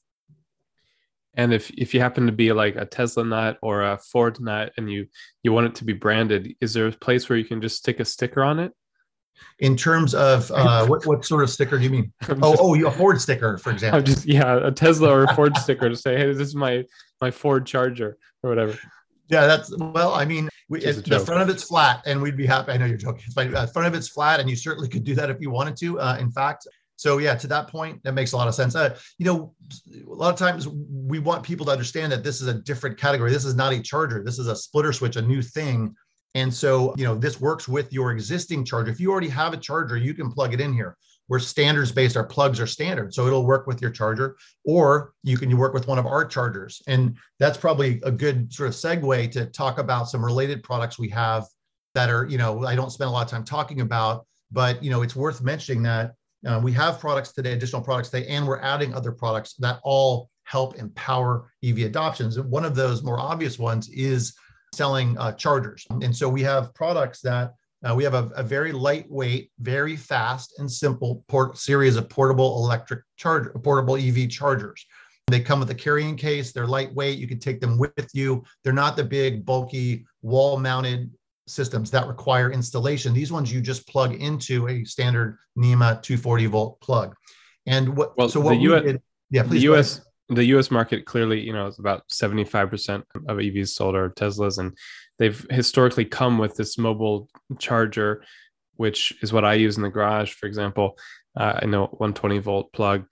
[1.36, 4.72] And if if you happen to be like a tesla nut or a ford nut
[4.76, 5.06] and you
[5.42, 7.98] you want it to be branded is there a place where you can just stick
[8.00, 8.72] a sticker on it
[9.58, 12.12] in terms of uh, what, what sort of sticker do you mean?
[12.28, 13.98] oh, oh, a Ford sticker, for example.
[13.98, 16.84] I'm just yeah, a Tesla or a Ford sticker to say, hey, this is my
[17.20, 18.78] my Ford Charger or whatever.
[19.28, 20.12] Yeah, that's well.
[20.12, 22.72] I mean, we, the front of it's flat, and we'd be happy.
[22.72, 23.24] I know you're joking.
[23.34, 25.50] But the uh, front of it's flat, and you certainly could do that if you
[25.50, 25.98] wanted to.
[25.98, 26.66] Uh, in fact,
[26.96, 28.74] so yeah, to that point, that makes a lot of sense.
[28.74, 29.54] Uh, you know,
[30.06, 33.30] a lot of times we want people to understand that this is a different category.
[33.30, 34.22] This is not a charger.
[34.22, 35.94] This is a splitter switch, a new thing
[36.34, 38.90] And so, you know, this works with your existing charger.
[38.90, 40.96] If you already have a charger, you can plug it in here.
[41.28, 43.14] We're standards based, our plugs are standard.
[43.14, 46.82] So it'll work with your charger, or you can work with one of our chargers.
[46.86, 51.08] And that's probably a good sort of segue to talk about some related products we
[51.10, 51.44] have
[51.94, 54.90] that are, you know, I don't spend a lot of time talking about, but, you
[54.90, 56.12] know, it's worth mentioning that
[56.46, 60.28] uh, we have products today, additional products today, and we're adding other products that all
[60.42, 62.38] help empower EV adoptions.
[62.38, 64.34] One of those more obvious ones is
[64.74, 65.86] selling uh, chargers.
[66.02, 70.54] And so we have products that uh, we have a, a, very lightweight, very fast
[70.58, 74.84] and simple port series of portable electric charger, portable EV chargers.
[75.26, 76.52] They come with a carrying case.
[76.52, 77.18] They're lightweight.
[77.18, 78.42] You can take them with you.
[78.62, 81.10] They're not the big, bulky, wall-mounted
[81.46, 83.12] systems that require installation.
[83.12, 87.14] These ones you just plug into a standard NEMA 240 volt plug.
[87.66, 88.16] And what?
[88.16, 89.62] Well, so what the US, did, yeah, please.
[89.62, 94.10] The US the US market clearly, you know, is about 75% of EVs sold are
[94.10, 94.76] Teslas and
[95.18, 98.22] they've historically come with this mobile charger
[98.76, 100.98] which is what I use in the garage, for example.
[101.36, 103.06] Uh, I know 120 volt plug.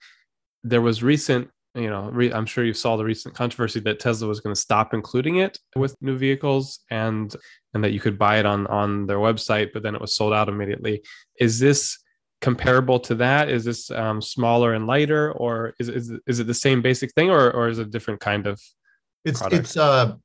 [0.63, 4.27] There was recent, you know, re- I'm sure you saw the recent controversy that Tesla
[4.27, 7.35] was going to stop including it with new vehicles, and
[7.73, 10.33] and that you could buy it on on their website, but then it was sold
[10.33, 11.01] out immediately.
[11.39, 11.97] Is this
[12.43, 13.49] comparable to that?
[13.49, 17.31] Is this um, smaller and lighter, or is, is is it the same basic thing,
[17.31, 18.61] or or is it a different kind of?
[19.25, 19.61] It's product?
[19.61, 20.15] it's uh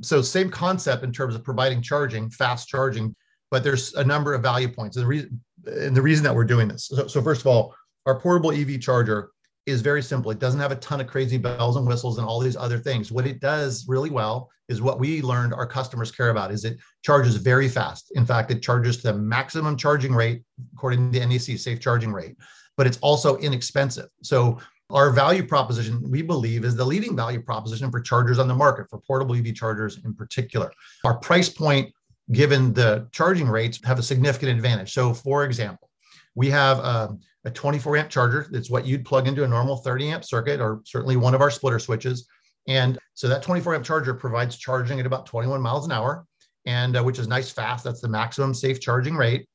[0.00, 3.14] so same concept in terms of providing charging, fast charging,
[3.50, 4.96] but there's a number of value points.
[4.96, 6.86] And the reason and the reason that we're doing this.
[6.86, 7.74] So, so first of all,
[8.06, 9.30] our portable EV charger
[9.68, 10.30] is very simple.
[10.30, 13.12] It doesn't have a ton of crazy bells and whistles and all these other things.
[13.12, 16.78] What it does really well is what we learned our customers care about is it
[17.02, 18.12] charges very fast.
[18.14, 20.42] In fact, it charges to the maximum charging rate
[20.74, 22.36] according to NEC safe charging rate,
[22.76, 24.08] but it's also inexpensive.
[24.22, 24.58] So
[24.90, 28.88] our value proposition, we believe, is the leading value proposition for chargers on the market,
[28.88, 30.70] for portable EV chargers in particular.
[31.04, 31.92] Our price point,
[32.32, 34.92] given the charging rates, have a significant advantage.
[34.92, 35.90] So, for example,
[36.34, 37.16] we have a,
[37.48, 38.46] a 24 amp charger.
[38.50, 41.50] That's what you'd plug into a normal 30 amp circuit, or certainly one of our
[41.50, 42.28] splitter switches.
[42.66, 46.26] And so that 24 amp charger provides charging at about 21 miles an hour,
[46.66, 47.84] and uh, which is nice fast.
[47.84, 49.46] That's the maximum safe charging rate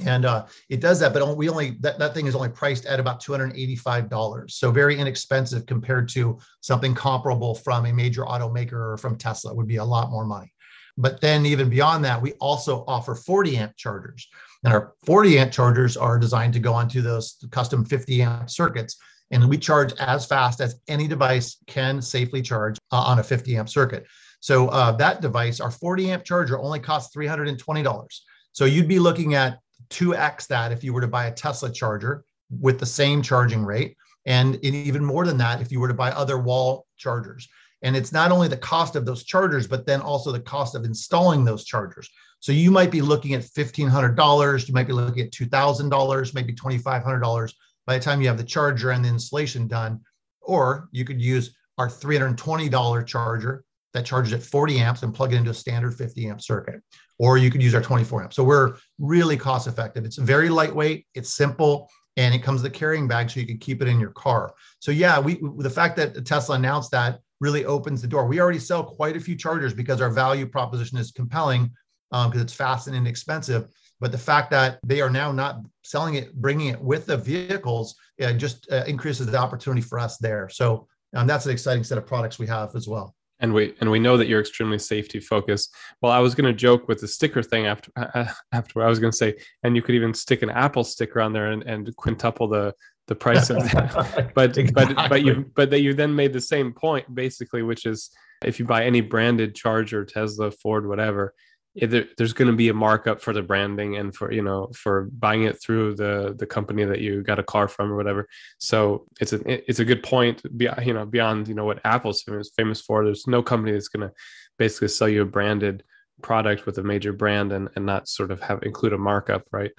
[0.00, 2.98] and uh, it does that but we only that, that thing is only priced at
[2.98, 9.16] about $285 so very inexpensive compared to something comparable from a major automaker or from
[9.16, 10.50] tesla would be a lot more money
[10.98, 14.28] but then even beyond that we also offer 40 amp chargers
[14.64, 18.96] and our 40 amp chargers are designed to go onto those custom 50 amp circuits
[19.30, 23.56] and we charge as fast as any device can safely charge uh, on a 50
[23.56, 24.06] amp circuit
[24.40, 28.06] so uh, that device our 40 amp charger only costs $320
[28.52, 29.58] so you'd be looking at
[29.92, 32.24] 2x that if you were to buy a Tesla charger
[32.60, 33.96] with the same charging rate.
[34.24, 37.48] And even more than that, if you were to buy other wall chargers.
[37.82, 40.84] And it's not only the cost of those chargers, but then also the cost of
[40.84, 42.08] installing those chargers.
[42.40, 47.52] So you might be looking at $1,500, you might be looking at $2,000, maybe $2,500
[47.86, 50.00] by the time you have the charger and the installation done.
[50.40, 53.64] Or you could use our $320 charger
[53.94, 56.82] that charges at 40 amps and plug it into a standard 50 amp circuit
[57.22, 58.34] or you could use our 24 amp.
[58.34, 60.04] So we're really cost effective.
[60.04, 63.58] It's very lightweight, it's simple, and it comes with a carrying bag so you can
[63.58, 64.52] keep it in your car.
[64.80, 68.24] So yeah, we the fact that Tesla announced that really opens the door.
[68.26, 71.72] We already sell quite a few chargers because our value proposition is compelling
[72.12, 73.66] because um, it's fast and inexpensive.
[73.98, 77.96] But the fact that they are now not selling it, bringing it with the vehicles,
[78.22, 80.48] uh, just uh, increases the opportunity for us there.
[80.48, 83.90] So um, that's an exciting set of products we have as well and we and
[83.90, 85.74] we know that you're extremely safety focused.
[86.00, 87.90] Well, I was going to joke with the sticker thing after
[88.52, 91.32] after I was going to say, and you could even stick an Apple sticker on
[91.32, 92.72] there and, and quintuple the
[93.08, 94.32] the price of that.
[94.34, 94.94] but exactly.
[94.94, 98.10] but but you but that you then made the same point basically, which is
[98.44, 101.34] if you buy any branded charger, Tesla, Ford, whatever,
[101.74, 105.08] there, there's going to be a markup for the branding and for you know for
[105.18, 109.06] buying it through the the company that you got a car from or whatever so
[109.20, 112.50] it's a it's a good point beyond you know beyond you know what apple's famous
[112.54, 114.14] famous for there's no company that's going to
[114.58, 115.82] basically sell you a branded
[116.20, 119.72] product with a major brand and and not sort of have include a markup right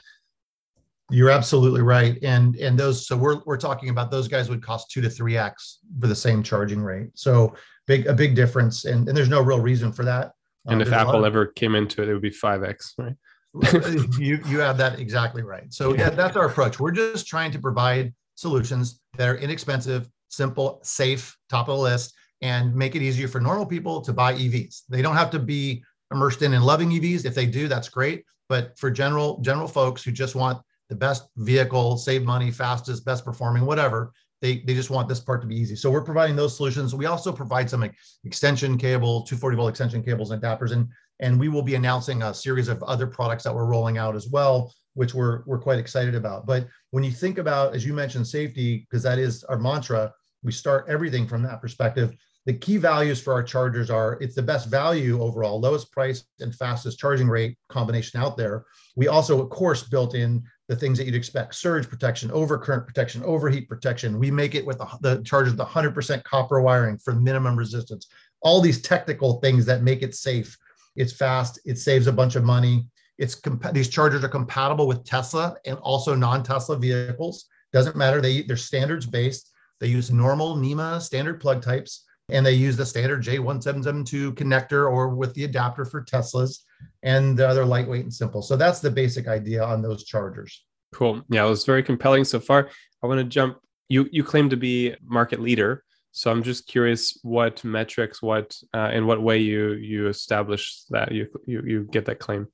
[1.13, 4.89] you're absolutely right and and those so we're we're talking about those guys would cost
[4.91, 7.54] 2 to 3x for the same charging rate so
[7.86, 10.32] big a big difference and, and there's no real reason for that
[10.65, 13.15] and uh, if Apple of, ever came into it, it would be 5x, right?
[14.19, 15.71] you you have that exactly right.
[15.71, 16.80] So yeah, that's our approach.
[16.80, 22.15] We're just trying to provide solutions that are inexpensive, simple, safe, top of the list,
[22.41, 24.84] and make it easier for normal people to buy EVs.
[24.89, 27.26] They don't have to be immersed in and loving EVs.
[27.26, 28.26] If they do, that's great.
[28.49, 33.26] But for general general folks who just want the best vehicle, save money, fastest, best
[33.26, 35.76] performing, whatever, they, they just want this part to be easy.
[35.76, 36.93] So we're providing those solutions.
[36.93, 37.89] We also provide some
[38.26, 40.74] extension cable, 240 volt extension cables and adapters.
[40.74, 40.89] And
[41.22, 44.28] And we will be announcing a series of other products that we're rolling out as
[44.28, 46.46] well, which we're, we're quite excited about.
[46.46, 50.12] But when you think about, as you mentioned, safety, because that is our mantra,
[50.43, 52.13] we start everything from that perspective.
[52.46, 56.54] The key values for our chargers are it's the best value overall, lowest price and
[56.54, 58.65] fastest charging rate combination out there.
[58.98, 63.23] We also, of course, built in the things that you'd expect surge protection, overcurrent protection,
[63.23, 64.17] overheat protection.
[64.17, 68.08] We make it with the, the chargers with 100% copper wiring for minimum resistance.
[68.41, 70.58] All these technical things that make it safe.
[70.95, 72.86] It's fast, it saves a bunch of money.
[73.17, 77.45] It's comp- these chargers are compatible with Tesla and also non-Tesla vehicles.
[77.71, 78.21] Doesn't matter.
[78.21, 79.52] They they're standards based.
[79.80, 85.09] They use normal NEMA standard plug types and they use the standard J1772 connector or
[85.09, 86.59] with the adapter for Teslas,
[87.03, 88.41] and uh, they're lightweight and simple.
[88.41, 90.65] So that's the basic idea on those chargers.
[90.93, 91.21] Cool.
[91.29, 92.69] Yeah, it was very compelling so far.
[93.03, 93.57] I want to jump.
[93.89, 98.91] You you claim to be market leader, so I'm just curious what metrics, what uh,
[98.93, 102.47] in what way you you establish that you you you get that claim.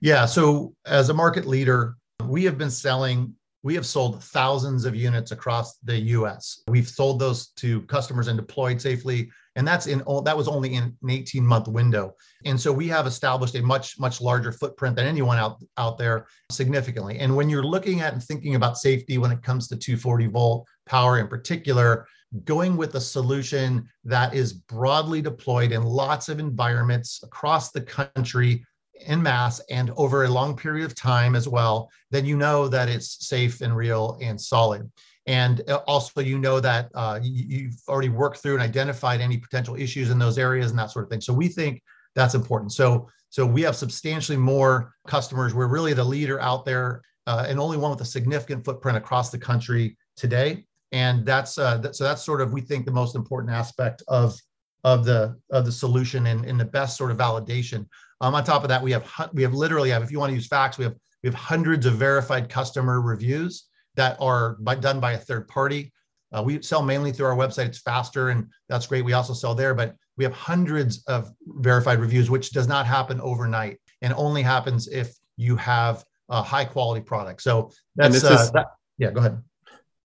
[0.00, 0.26] Yeah.
[0.26, 5.32] So as a market leader, we have been selling we have sold thousands of units
[5.32, 6.62] across the US.
[6.68, 9.30] We've sold those to customers and deployed safely.
[9.56, 12.14] And that's in that was only in an 18 month window.
[12.44, 16.26] And so we have established a much, much larger footprint than anyone out, out there
[16.50, 17.18] significantly.
[17.18, 20.66] And when you're looking at and thinking about safety when it comes to 240 volt
[20.86, 22.06] power in particular,
[22.44, 28.64] going with a solution that is broadly deployed in lots of environments across the country
[29.06, 32.88] in mass and over a long period of time as well, then you know that
[32.88, 34.90] it's safe and real and solid.
[35.26, 39.76] And uh, also, you know that uh, you've already worked through and identified any potential
[39.76, 41.20] issues in those areas and that sort of thing.
[41.20, 41.82] So we think
[42.14, 42.72] that's important.
[42.72, 45.54] So, so we have substantially more customers.
[45.54, 49.30] We're really the leader out there, uh, and only one with a significant footprint across
[49.30, 50.64] the country today.
[50.92, 54.36] And that's uh, that, so that's sort of we think the most important aspect of
[54.82, 57.86] of the of the solution and, and the best sort of validation.
[58.20, 60.34] Um, on top of that, we have we have literally have if you want to
[60.34, 65.00] use facts, we have we have hundreds of verified customer reviews that are by, done
[65.00, 65.92] by a third party.
[66.32, 67.66] Uh, we sell mainly through our website.
[67.66, 69.04] It's faster, and that's great.
[69.04, 73.20] We also sell there, but we have hundreds of verified reviews, which does not happen
[73.20, 77.42] overnight, and only happens if you have a high quality product.
[77.42, 78.66] So that's uh, is, that,
[78.98, 79.10] yeah.
[79.10, 79.42] Go ahead.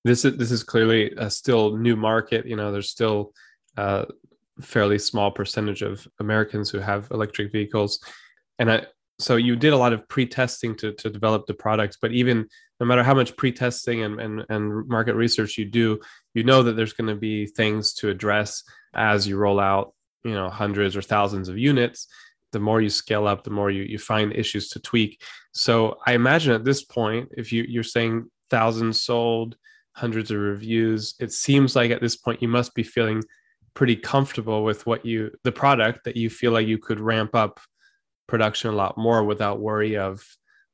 [0.04, 2.45] This is this is clearly a still new market.
[2.45, 3.34] You know, there's still
[3.78, 4.06] uh,
[4.62, 8.00] fairly small percentage of Americans who have electric vehicles.
[8.60, 8.86] And I,
[9.20, 12.48] so you did a lot of pre-testing to, to develop the product, but even
[12.80, 16.00] no matter how much pre-testing and, and, and market research you do,
[16.34, 18.63] you know that there's going to be things to address
[18.94, 22.08] as you roll out, you know, hundreds or thousands of units.
[22.52, 25.22] The more you scale up, the more you, you find issues to tweak.
[25.54, 29.56] So I imagine at this point, if you, you're saying thousands sold,
[29.94, 33.24] hundreds of reviews, it seems like at this point you must be feeling
[33.76, 37.60] pretty comfortable with what you the product that you feel like you could ramp up
[38.28, 40.26] production a lot more without worry of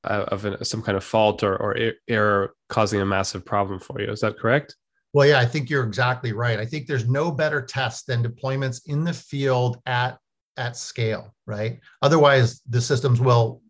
[0.04, 4.00] uh, of an, some kind of fault or, or error causing a massive problem for
[4.02, 4.12] you.
[4.12, 4.76] Is that correct?
[5.14, 6.58] Well, yeah, I think you're exactly right.
[6.58, 10.18] I think there's no better test than deployments in the field at
[10.58, 11.80] at scale, right?
[12.02, 13.62] Otherwise, the systems will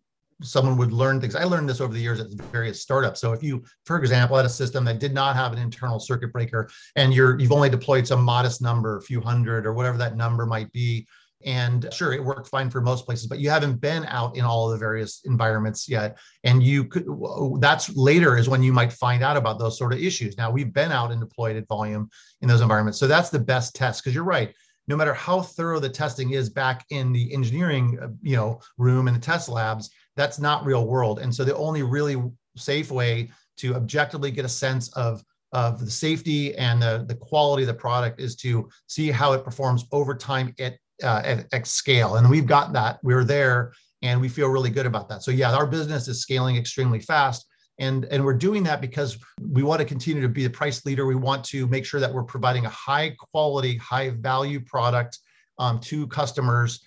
[0.42, 1.34] someone would learn things.
[1.34, 3.20] I learned this over the years at various startups.
[3.20, 6.32] So if you, for example, had a system that did not have an internal circuit
[6.32, 10.16] breaker and you're you've only deployed some modest number, a few hundred or whatever that
[10.16, 11.06] number might be,
[11.44, 14.66] and sure it worked fine for most places but you haven't been out in all
[14.66, 17.06] of the various environments yet and you could
[17.60, 20.72] that's later is when you might find out about those sort of issues now we've
[20.72, 22.08] been out and deployed at volume
[22.40, 24.54] in those environments so that's the best test because you're right
[24.88, 29.08] no matter how thorough the testing is back in the engineering uh, you know room
[29.08, 31.18] in the test labs that's not real world.
[31.18, 32.22] And so the only really
[32.56, 35.22] safe way to objectively get a sense of
[35.52, 39.44] of the safety and the, the quality of the product is to see how it
[39.44, 42.16] performs over time at, uh, at, at scale.
[42.16, 42.98] And we've got that.
[43.02, 45.22] We're there and we feel really good about that.
[45.22, 47.46] So yeah, our business is scaling extremely fast.
[47.78, 51.06] And, and we're doing that because we want to continue to be the price leader.
[51.06, 55.18] We want to make sure that we're providing a high quality, high value product
[55.58, 56.80] um, to customers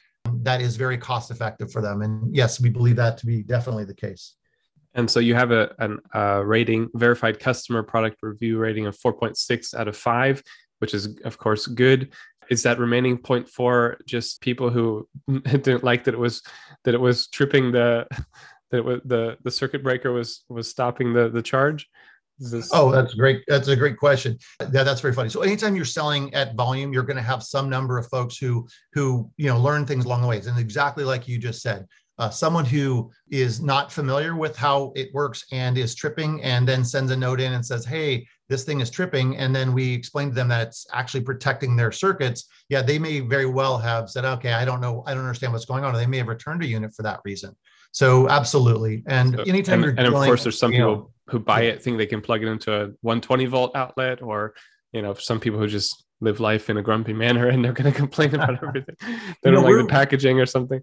[0.43, 2.01] that is very cost effective for them.
[2.01, 4.35] And yes, we believe that to be definitely the case.
[4.93, 9.75] And so you have a, an, a rating, verified customer product review rating of 4.6
[9.75, 10.41] out of 5,
[10.79, 12.13] which is, of course, good.
[12.49, 15.07] Is that remaining 0.4 just people who
[15.43, 16.43] didn't like that it was
[16.83, 18.07] that it was tripping the
[18.71, 21.89] that was, the the circuit breaker was was stopping the the charge?
[22.37, 23.43] This- oh, that's great.
[23.47, 24.37] That's a great question.
[24.59, 25.29] Yeah, that's very funny.
[25.29, 28.67] So anytime you're selling at volume, you're going to have some number of folks who
[28.93, 30.37] who you know learn things along the way.
[30.37, 35.13] And exactly like you just said, uh, someone who is not familiar with how it
[35.13, 38.79] works and is tripping and then sends a note in and says, Hey, this thing
[38.79, 39.37] is tripping.
[39.37, 42.47] And then we explain to them that it's actually protecting their circuits.
[42.69, 45.65] Yeah, they may very well have said, Okay, I don't know, I don't understand what's
[45.65, 45.93] going on.
[45.93, 47.55] Or they may have returned a unit for that reason.
[47.91, 49.03] So absolutely.
[49.07, 51.97] And so, anytime and, and of course, there's some people know, who buy it think
[51.97, 54.53] they can plug it into a 120 volt outlet or
[54.91, 57.91] you know some people who just live life in a grumpy manner and they're going
[57.91, 58.95] to complain about everything.
[59.43, 60.81] They don't like the packaging or something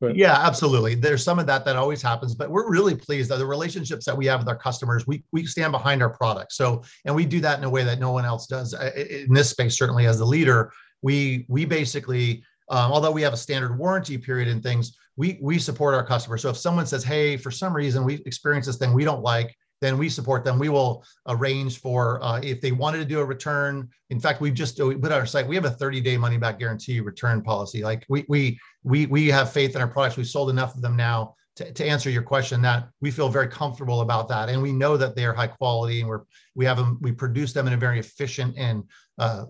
[0.00, 0.16] but.
[0.16, 0.94] yeah absolutely.
[0.94, 4.16] There's some of that that always happens but we're really pleased that the relationships that
[4.16, 6.52] we have with our customers we, we stand behind our product.
[6.52, 8.74] So and we do that in a way that no one else does.
[8.74, 10.72] In this space certainly as the leader
[11.02, 15.58] we we basically um, although we have a standard warranty period and things we we
[15.58, 16.40] support our customers.
[16.40, 19.54] So if someone says hey for some reason we experienced this thing we don't like
[19.80, 20.58] then we support them.
[20.58, 23.88] We will arrange for uh, if they wanted to do a return.
[24.10, 25.46] In fact, we've just we put on our site.
[25.46, 27.82] We have a 30 day money back guarantee return policy.
[27.82, 30.16] Like we we we we have faith in our products.
[30.16, 33.48] We've sold enough of them now to, to answer your question that we feel very
[33.48, 36.22] comfortable about that, and we know that they are high quality, and we're
[36.54, 36.98] we have them.
[37.00, 38.84] We produce them in a very efficient and
[39.18, 39.44] uh,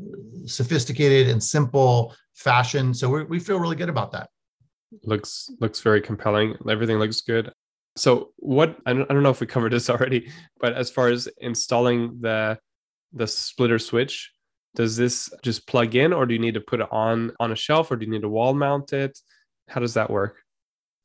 [0.47, 2.95] sophisticated and simple fashion.
[2.95, 4.31] So we we feel really good about that.
[5.05, 6.57] Looks looks very compelling.
[6.69, 7.53] Everything looks good.
[8.01, 12.19] So what I don't, know if we covered this already, but as far as installing
[12.21, 12.59] the
[13.13, 14.33] the splitter switch,
[14.75, 17.57] does this just plug in or do you need to put it on on a
[17.57, 19.19] shelf or do you need to wall mount it?
[19.69, 20.39] How does that work?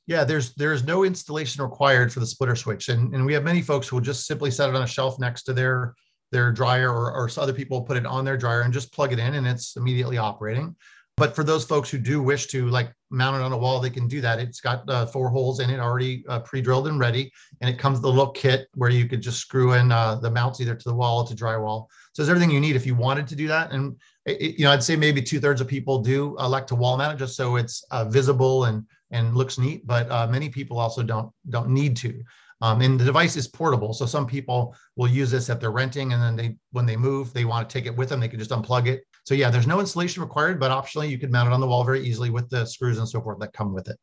[0.08, 2.88] Yeah, there's there's no installation required for the splitter switch.
[2.88, 5.20] And, and we have many folks who will just simply set it on a shelf
[5.20, 5.96] next to their
[6.32, 9.20] their dryer or, or other people put it on their dryer and just plug it
[9.20, 10.76] in and it's immediately operating.
[11.18, 13.90] But for those folks who do wish to like mount it on a wall, they
[13.90, 14.38] can do that.
[14.40, 17.32] It's got uh, four holes in it already uh, pre-drilled and ready.
[17.62, 20.30] And it comes with a little kit where you could just screw in uh, the
[20.30, 21.88] mounts either to the wall or to drywall.
[22.12, 23.72] So it's everything you need if you wanted to do that.
[23.72, 23.96] And,
[24.26, 27.16] it, you know, I'd say maybe two thirds of people do elect to wall mount
[27.16, 29.88] it just so it's uh, visible and, and looks neat.
[29.88, 32.22] But uh, many people also don't, don't need to.
[32.62, 33.94] Um, and the device is portable.
[33.94, 37.32] So some people will use this if they're renting and then they, when they move,
[37.32, 38.20] they want to take it with them.
[38.20, 41.32] They can just unplug it so yeah, there's no installation required, but optionally you could
[41.32, 43.74] mount it on the wall very easily with the screws and so forth that come
[43.74, 43.98] with it.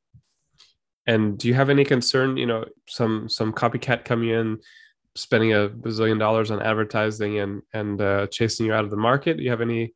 [1.06, 4.58] And do you have any concern, you know, some some copycat coming in,
[5.14, 9.36] spending a bazillion dollars on advertising and and uh, chasing you out of the market?
[9.36, 9.94] Do you have any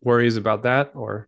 [0.00, 1.27] worries about that or?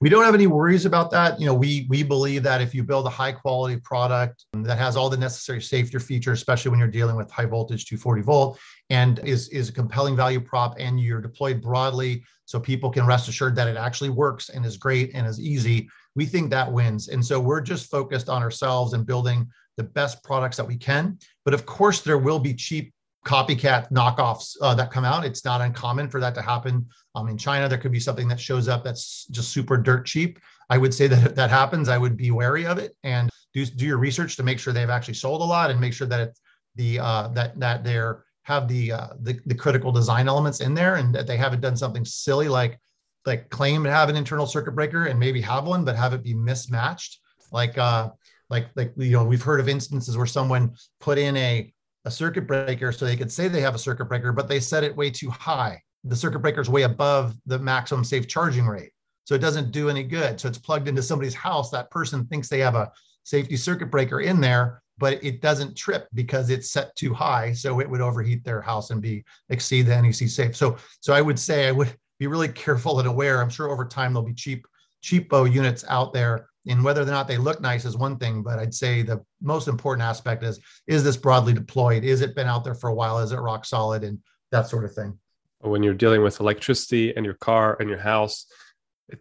[0.00, 1.40] We don't have any worries about that.
[1.40, 4.96] You know, we we believe that if you build a high quality product that has
[4.96, 8.58] all the necessary safety features, especially when you're dealing with high voltage 240 volt,
[8.90, 13.28] and is is a compelling value prop, and you're deployed broadly, so people can rest
[13.28, 15.88] assured that it actually works and is great and is easy.
[16.14, 20.22] We think that wins, and so we're just focused on ourselves and building the best
[20.22, 21.18] products that we can.
[21.44, 22.92] But of course, there will be cheap
[23.24, 25.24] copycat knockoffs uh, that come out.
[25.24, 26.86] It's not uncommon for that to happen.
[27.14, 30.38] Um, in China, there could be something that shows up that's just super dirt cheap.
[30.70, 33.64] I would say that if that happens, I would be wary of it and do,
[33.64, 36.20] do your research to make sure they've actually sold a lot and make sure that
[36.20, 36.40] it's
[36.76, 40.96] the uh, that that they're have the, uh, the the critical design elements in there
[40.96, 42.78] and that they haven't done something silly like
[43.24, 46.22] like claim to have an internal circuit breaker and maybe have one but have it
[46.22, 47.20] be mismatched
[47.52, 48.10] like uh
[48.50, 51.72] like like you know we've heard of instances where someone put in a
[52.04, 54.84] a circuit breaker so they could say they have a circuit breaker, but they set
[54.84, 55.80] it way too high.
[56.04, 58.92] The circuit breaker is way above the maximum safe charging rate.
[59.24, 60.38] So it doesn't do any good.
[60.38, 61.70] So it's plugged into somebody's house.
[61.70, 62.92] That person thinks they have a
[63.24, 67.52] safety circuit breaker in there, but it doesn't trip because it's set too high.
[67.52, 70.54] So it would overheat their house and be exceed the NEC safe.
[70.54, 73.40] So so I would say I would be really careful and aware.
[73.40, 74.66] I'm sure over time there'll be cheap
[75.02, 78.58] cheapo units out there and whether or not they look nice is one thing but
[78.58, 82.04] i'd say the most important aspect is is this broadly deployed?
[82.04, 83.18] Is it been out there for a while?
[83.18, 84.04] Is it rock solid?
[84.04, 84.18] And
[84.50, 85.18] that sort of thing.
[85.60, 88.46] When you're dealing with electricity and your car and your house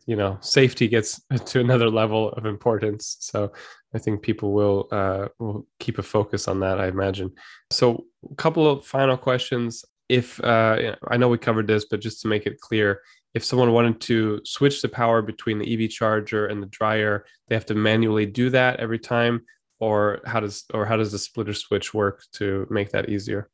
[0.05, 3.17] you know safety gets to another level of importance.
[3.19, 3.51] So
[3.93, 7.31] i think people will uh, will keep a focus on that i imagine.
[7.69, 9.85] So a couple of final questions.
[10.09, 13.01] If uh, i know we covered this but just to make it clear
[13.33, 17.55] if someone wanted to switch the power between the EV charger and the dryer, they
[17.55, 19.41] have to manually do that every time,
[19.79, 23.49] or how does or how does the splitter switch work to make that easier?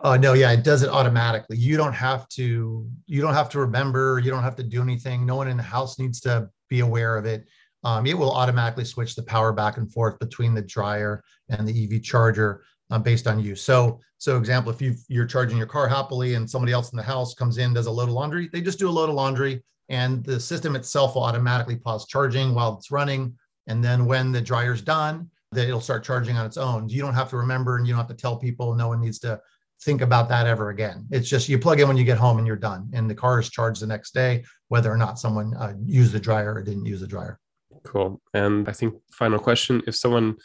[0.00, 1.56] Oh no, yeah, it does it automatically.
[1.56, 5.24] You don't have to you don't have to remember, you don't have to do anything.
[5.24, 7.46] No one in the house needs to be aware of it.
[7.84, 11.84] Um, it will automatically switch the power back and forth between the dryer and the
[11.84, 13.62] EV charger um, based on use.
[13.62, 17.02] So, so example, if you you're charging your car happily and somebody else in the
[17.02, 19.62] house comes in does a load of laundry, they just do a load of laundry,
[19.88, 24.40] and the system itself will automatically pause charging while it's running, and then when the
[24.40, 26.88] dryer's done, that it'll start charging on its own.
[26.88, 28.74] You don't have to remember, and you don't have to tell people.
[28.74, 29.40] No one needs to
[29.82, 31.06] think about that ever again.
[31.10, 33.40] It's just you plug in when you get home and you're done, and the car
[33.40, 36.86] is charged the next day, whether or not someone uh, used the dryer or didn't
[36.86, 37.38] use the dryer.
[37.82, 38.20] Cool.
[38.32, 40.36] And I think final question: If someone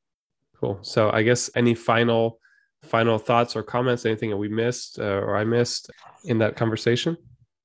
[0.60, 0.80] Cool.
[0.82, 2.40] So I guess any final
[2.84, 5.90] final thoughts or comments, anything that we missed uh, or I missed
[6.26, 7.18] in that conversation?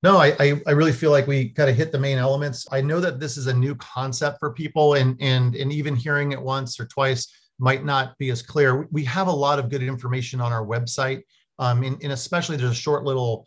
[0.02, 2.66] No, I, I, I really feel like we kind of hit the main elements.
[2.72, 6.32] I know that this is a new concept for people, and and and even hearing
[6.32, 8.88] it once or twice might not be as clear.
[8.90, 11.22] We have a lot of good information on our website,
[11.58, 13.46] um, and, and especially there's a short little,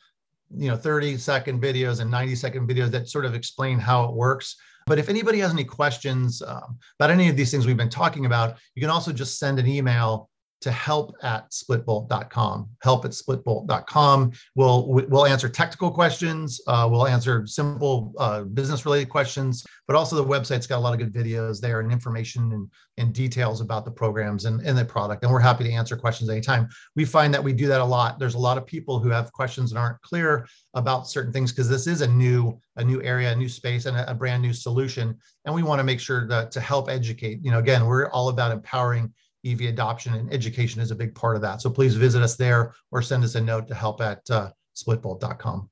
[0.56, 4.14] you know, 30 second videos and 90 second videos that sort of explain how it
[4.14, 4.56] works.
[4.86, 8.26] But if anybody has any questions um, about any of these things we've been talking
[8.26, 10.30] about, you can also just send an email
[10.64, 12.70] to help at splitvolt.com.
[12.82, 14.32] Help at splitvolt.com.
[14.56, 16.62] We'll we'll answer technical questions.
[16.68, 20.94] Uh, we'll answer simple uh, business related questions, but also the website's got a lot
[20.94, 24.86] of good videos there and information and, and details about the programs and, and the
[24.86, 25.24] product.
[25.24, 26.70] And we're happy to answer questions anytime.
[26.96, 28.18] We find that we do that a lot.
[28.18, 31.68] There's a lot of people who have questions that aren't clear about certain things because
[31.68, 34.54] this is a new a new area, a new space, and a, a brand new
[34.54, 35.18] solution.
[35.44, 37.40] And we want to make sure that to help educate.
[37.44, 39.14] You know, again, we're all about empowering
[39.46, 41.62] EV adoption and education is a big part of that.
[41.62, 45.70] So please visit us there or send us a note to help at uh, splitvolt.com.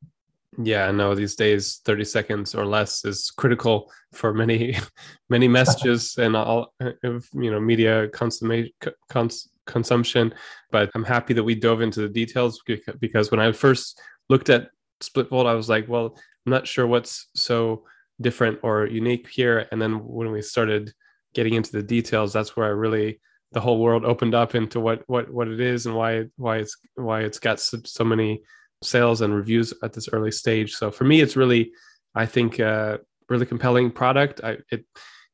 [0.62, 4.78] Yeah, I know these days 30 seconds or less is critical for many
[5.30, 8.72] many messages and all of you know media consummation
[9.10, 10.34] cons- consumption,
[10.72, 12.62] but I'm happy that we dove into the details
[13.00, 14.70] because when I first looked at
[15.02, 17.86] SplitVolt I was like, well, I'm not sure what's so
[18.20, 20.94] different or unique here and then when we started
[21.34, 23.20] getting into the details that's where I really
[23.52, 26.78] the whole world opened up into what what what it is and why why it's
[26.96, 28.42] why it's got so, so many
[28.84, 30.74] sales and reviews at this early stage.
[30.74, 31.72] So for me, it's really
[32.16, 33.00] I think uh,
[33.30, 34.42] really compelling product.
[34.44, 34.86] I it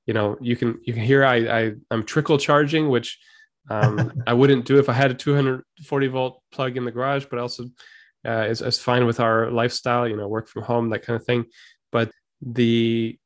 [0.05, 3.20] you know you can you can hear I, I I'm trickle charging, which
[3.70, 7.39] um, I wouldn't do if I had a 240 volt plug in the garage, but
[7.39, 7.65] also
[8.28, 10.07] uh, is, is fine with our lifestyle.
[10.07, 11.45] You know, work from home, that kind of thing.
[11.91, 12.11] But
[12.41, 13.18] the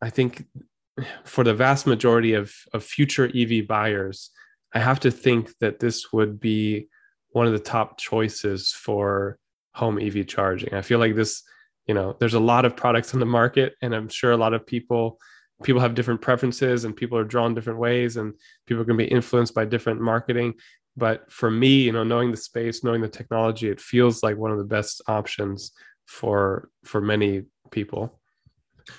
[0.00, 0.44] I think
[1.24, 4.30] for the vast majority of, of future EV buyers,
[4.74, 6.88] I have to think that this would be
[7.30, 9.38] one of the top choices for
[9.74, 10.74] home EV charging.
[10.74, 11.42] I feel like this,
[11.86, 14.54] you know, there's a lot of products on the market, and I'm sure a lot
[14.54, 15.18] of people
[15.62, 18.34] people have different preferences and people are drawn different ways and
[18.66, 20.54] people can be influenced by different marketing
[20.96, 24.52] but for me you know knowing the space knowing the technology it feels like one
[24.52, 25.72] of the best options
[26.06, 28.20] for for many people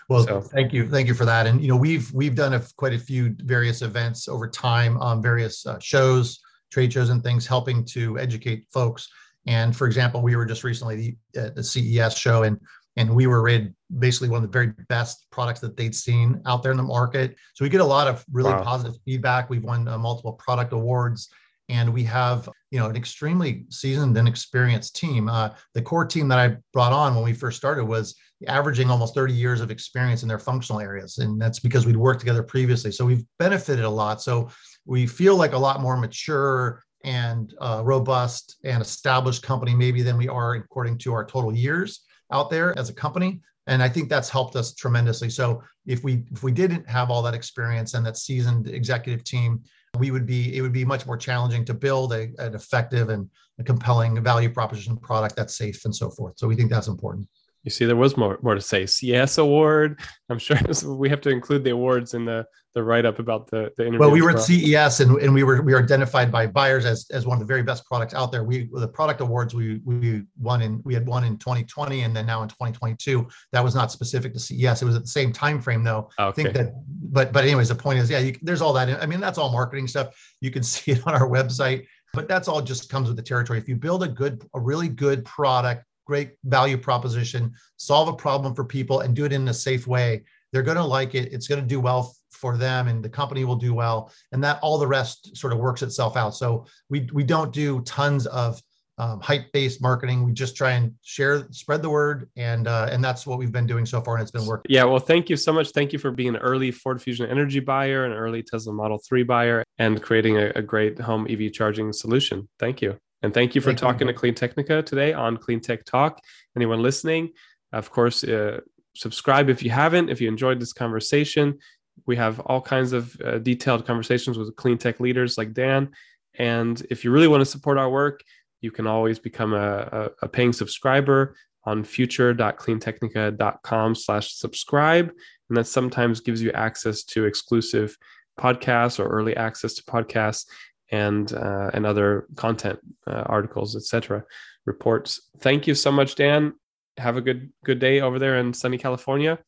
[0.08, 0.42] well, so.
[0.42, 1.48] thank you, thank you for that.
[1.48, 5.22] And you know, we've we've done a, quite a few various events over time, um,
[5.22, 6.40] various uh, shows,
[6.72, 9.08] trade shows, and things, helping to educate folks.
[9.48, 12.60] And for example, we were just recently at the CES show, and
[12.98, 16.64] and we were rated basically one of the very best products that they'd seen out
[16.64, 17.36] there in the market.
[17.54, 18.64] So we get a lot of really wow.
[18.64, 19.50] positive feedback.
[19.50, 21.30] We've won uh, multiple product awards
[21.70, 25.30] and we have you know an extremely seasoned and experienced team.
[25.30, 28.16] Uh, the core team that I brought on when we first started was
[28.48, 32.20] averaging almost 30 years of experience in their functional areas, and that's because we'd worked
[32.20, 32.92] together previously.
[32.92, 34.22] So we've benefited a lot.
[34.22, 34.50] So
[34.86, 40.18] we feel like a lot more mature and uh, robust and established company maybe than
[40.18, 44.10] we are according to our total years out there as a company and i think
[44.10, 48.06] that's helped us tremendously so if we if we didn't have all that experience and
[48.06, 49.62] that seasoned executive team
[49.98, 53.30] we would be it would be much more challenging to build a, an effective and
[53.60, 57.28] a compelling value proposition product that's safe and so forth so we think that's important
[57.64, 58.86] you see there was more more to say.
[58.86, 60.00] CES award
[60.30, 62.46] i'm sure we have to include the awards in the
[62.76, 65.62] the write-up about the the interview well we were at ces and, and we were
[65.62, 68.44] we were identified by buyers as as one of the very best products out there.
[68.44, 72.26] We the product awards we we won in we had won in 2020 and then
[72.26, 75.62] now in 2022 that was not specific to ces it was at the same time
[75.62, 76.10] frame though.
[76.20, 76.30] Okay.
[76.30, 79.06] i think that but but anyways the point is yeah you, there's all that i
[79.06, 80.16] mean that's all marketing stuff.
[80.40, 83.60] You can see it on our website but that's all just comes with the territory.
[83.60, 88.56] If you build a good a really good product great value proposition, solve a problem
[88.56, 90.24] for people, and do it in a safe way.
[90.52, 91.32] They're going to like it.
[91.32, 94.12] It's going to do well for them, and the company will do well.
[94.32, 96.32] And that all the rest sort of works itself out.
[96.36, 98.60] So we we don't do tons of
[98.98, 100.26] um, hype-based marketing.
[100.26, 103.68] We just try and share, spread the word, and uh, and that's what we've been
[103.68, 104.66] doing so far, and it's been working.
[104.68, 105.70] Yeah, well, thank you so much.
[105.70, 109.24] Thank you for being an early Ford Fusion Energi buyer, an early Tesla Model Three
[109.24, 112.50] buyer, and creating a, a great home EV charging solution.
[112.58, 112.98] Thank you.
[113.22, 113.88] And thank you for Thank you.
[113.88, 116.22] talking to CleanTechnica today on Clean Tech Talk.
[116.56, 117.34] Anyone listening,
[117.74, 118.62] of course, uh,
[118.96, 120.10] subscribe if you haven't.
[120.10, 121.60] If you enjoyed this conversation,
[122.06, 125.90] we have all kinds of uh, detailed conversations with clean tech leaders like Dan.
[126.38, 128.22] And if you really want to support our work,
[128.62, 135.12] you can always become a, a, a paying subscriber on future.cleantechnica.com slash subscribe.
[135.50, 137.98] And that sometimes gives you access to exclusive
[138.40, 140.46] podcasts or early access to podcasts
[140.92, 144.24] and uh, and other content uh, articles, etc.,
[144.66, 145.30] reports.
[145.40, 146.54] Thank you so much, Dan.
[146.98, 149.40] Have a good good day over there in sunny California.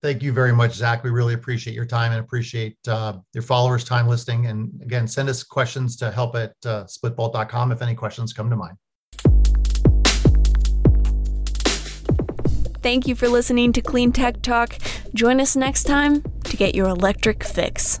[0.00, 1.02] Thank you very much, Zach.
[1.02, 4.46] We really appreciate your time and appreciate uh, your followers' time listening.
[4.46, 8.56] And again, send us questions to help at uh, splitvolt.com if any questions come to
[8.56, 8.76] mind.
[12.80, 14.78] Thank you for listening to Clean Tech Talk.
[15.14, 18.00] Join us next time to get your electric fix.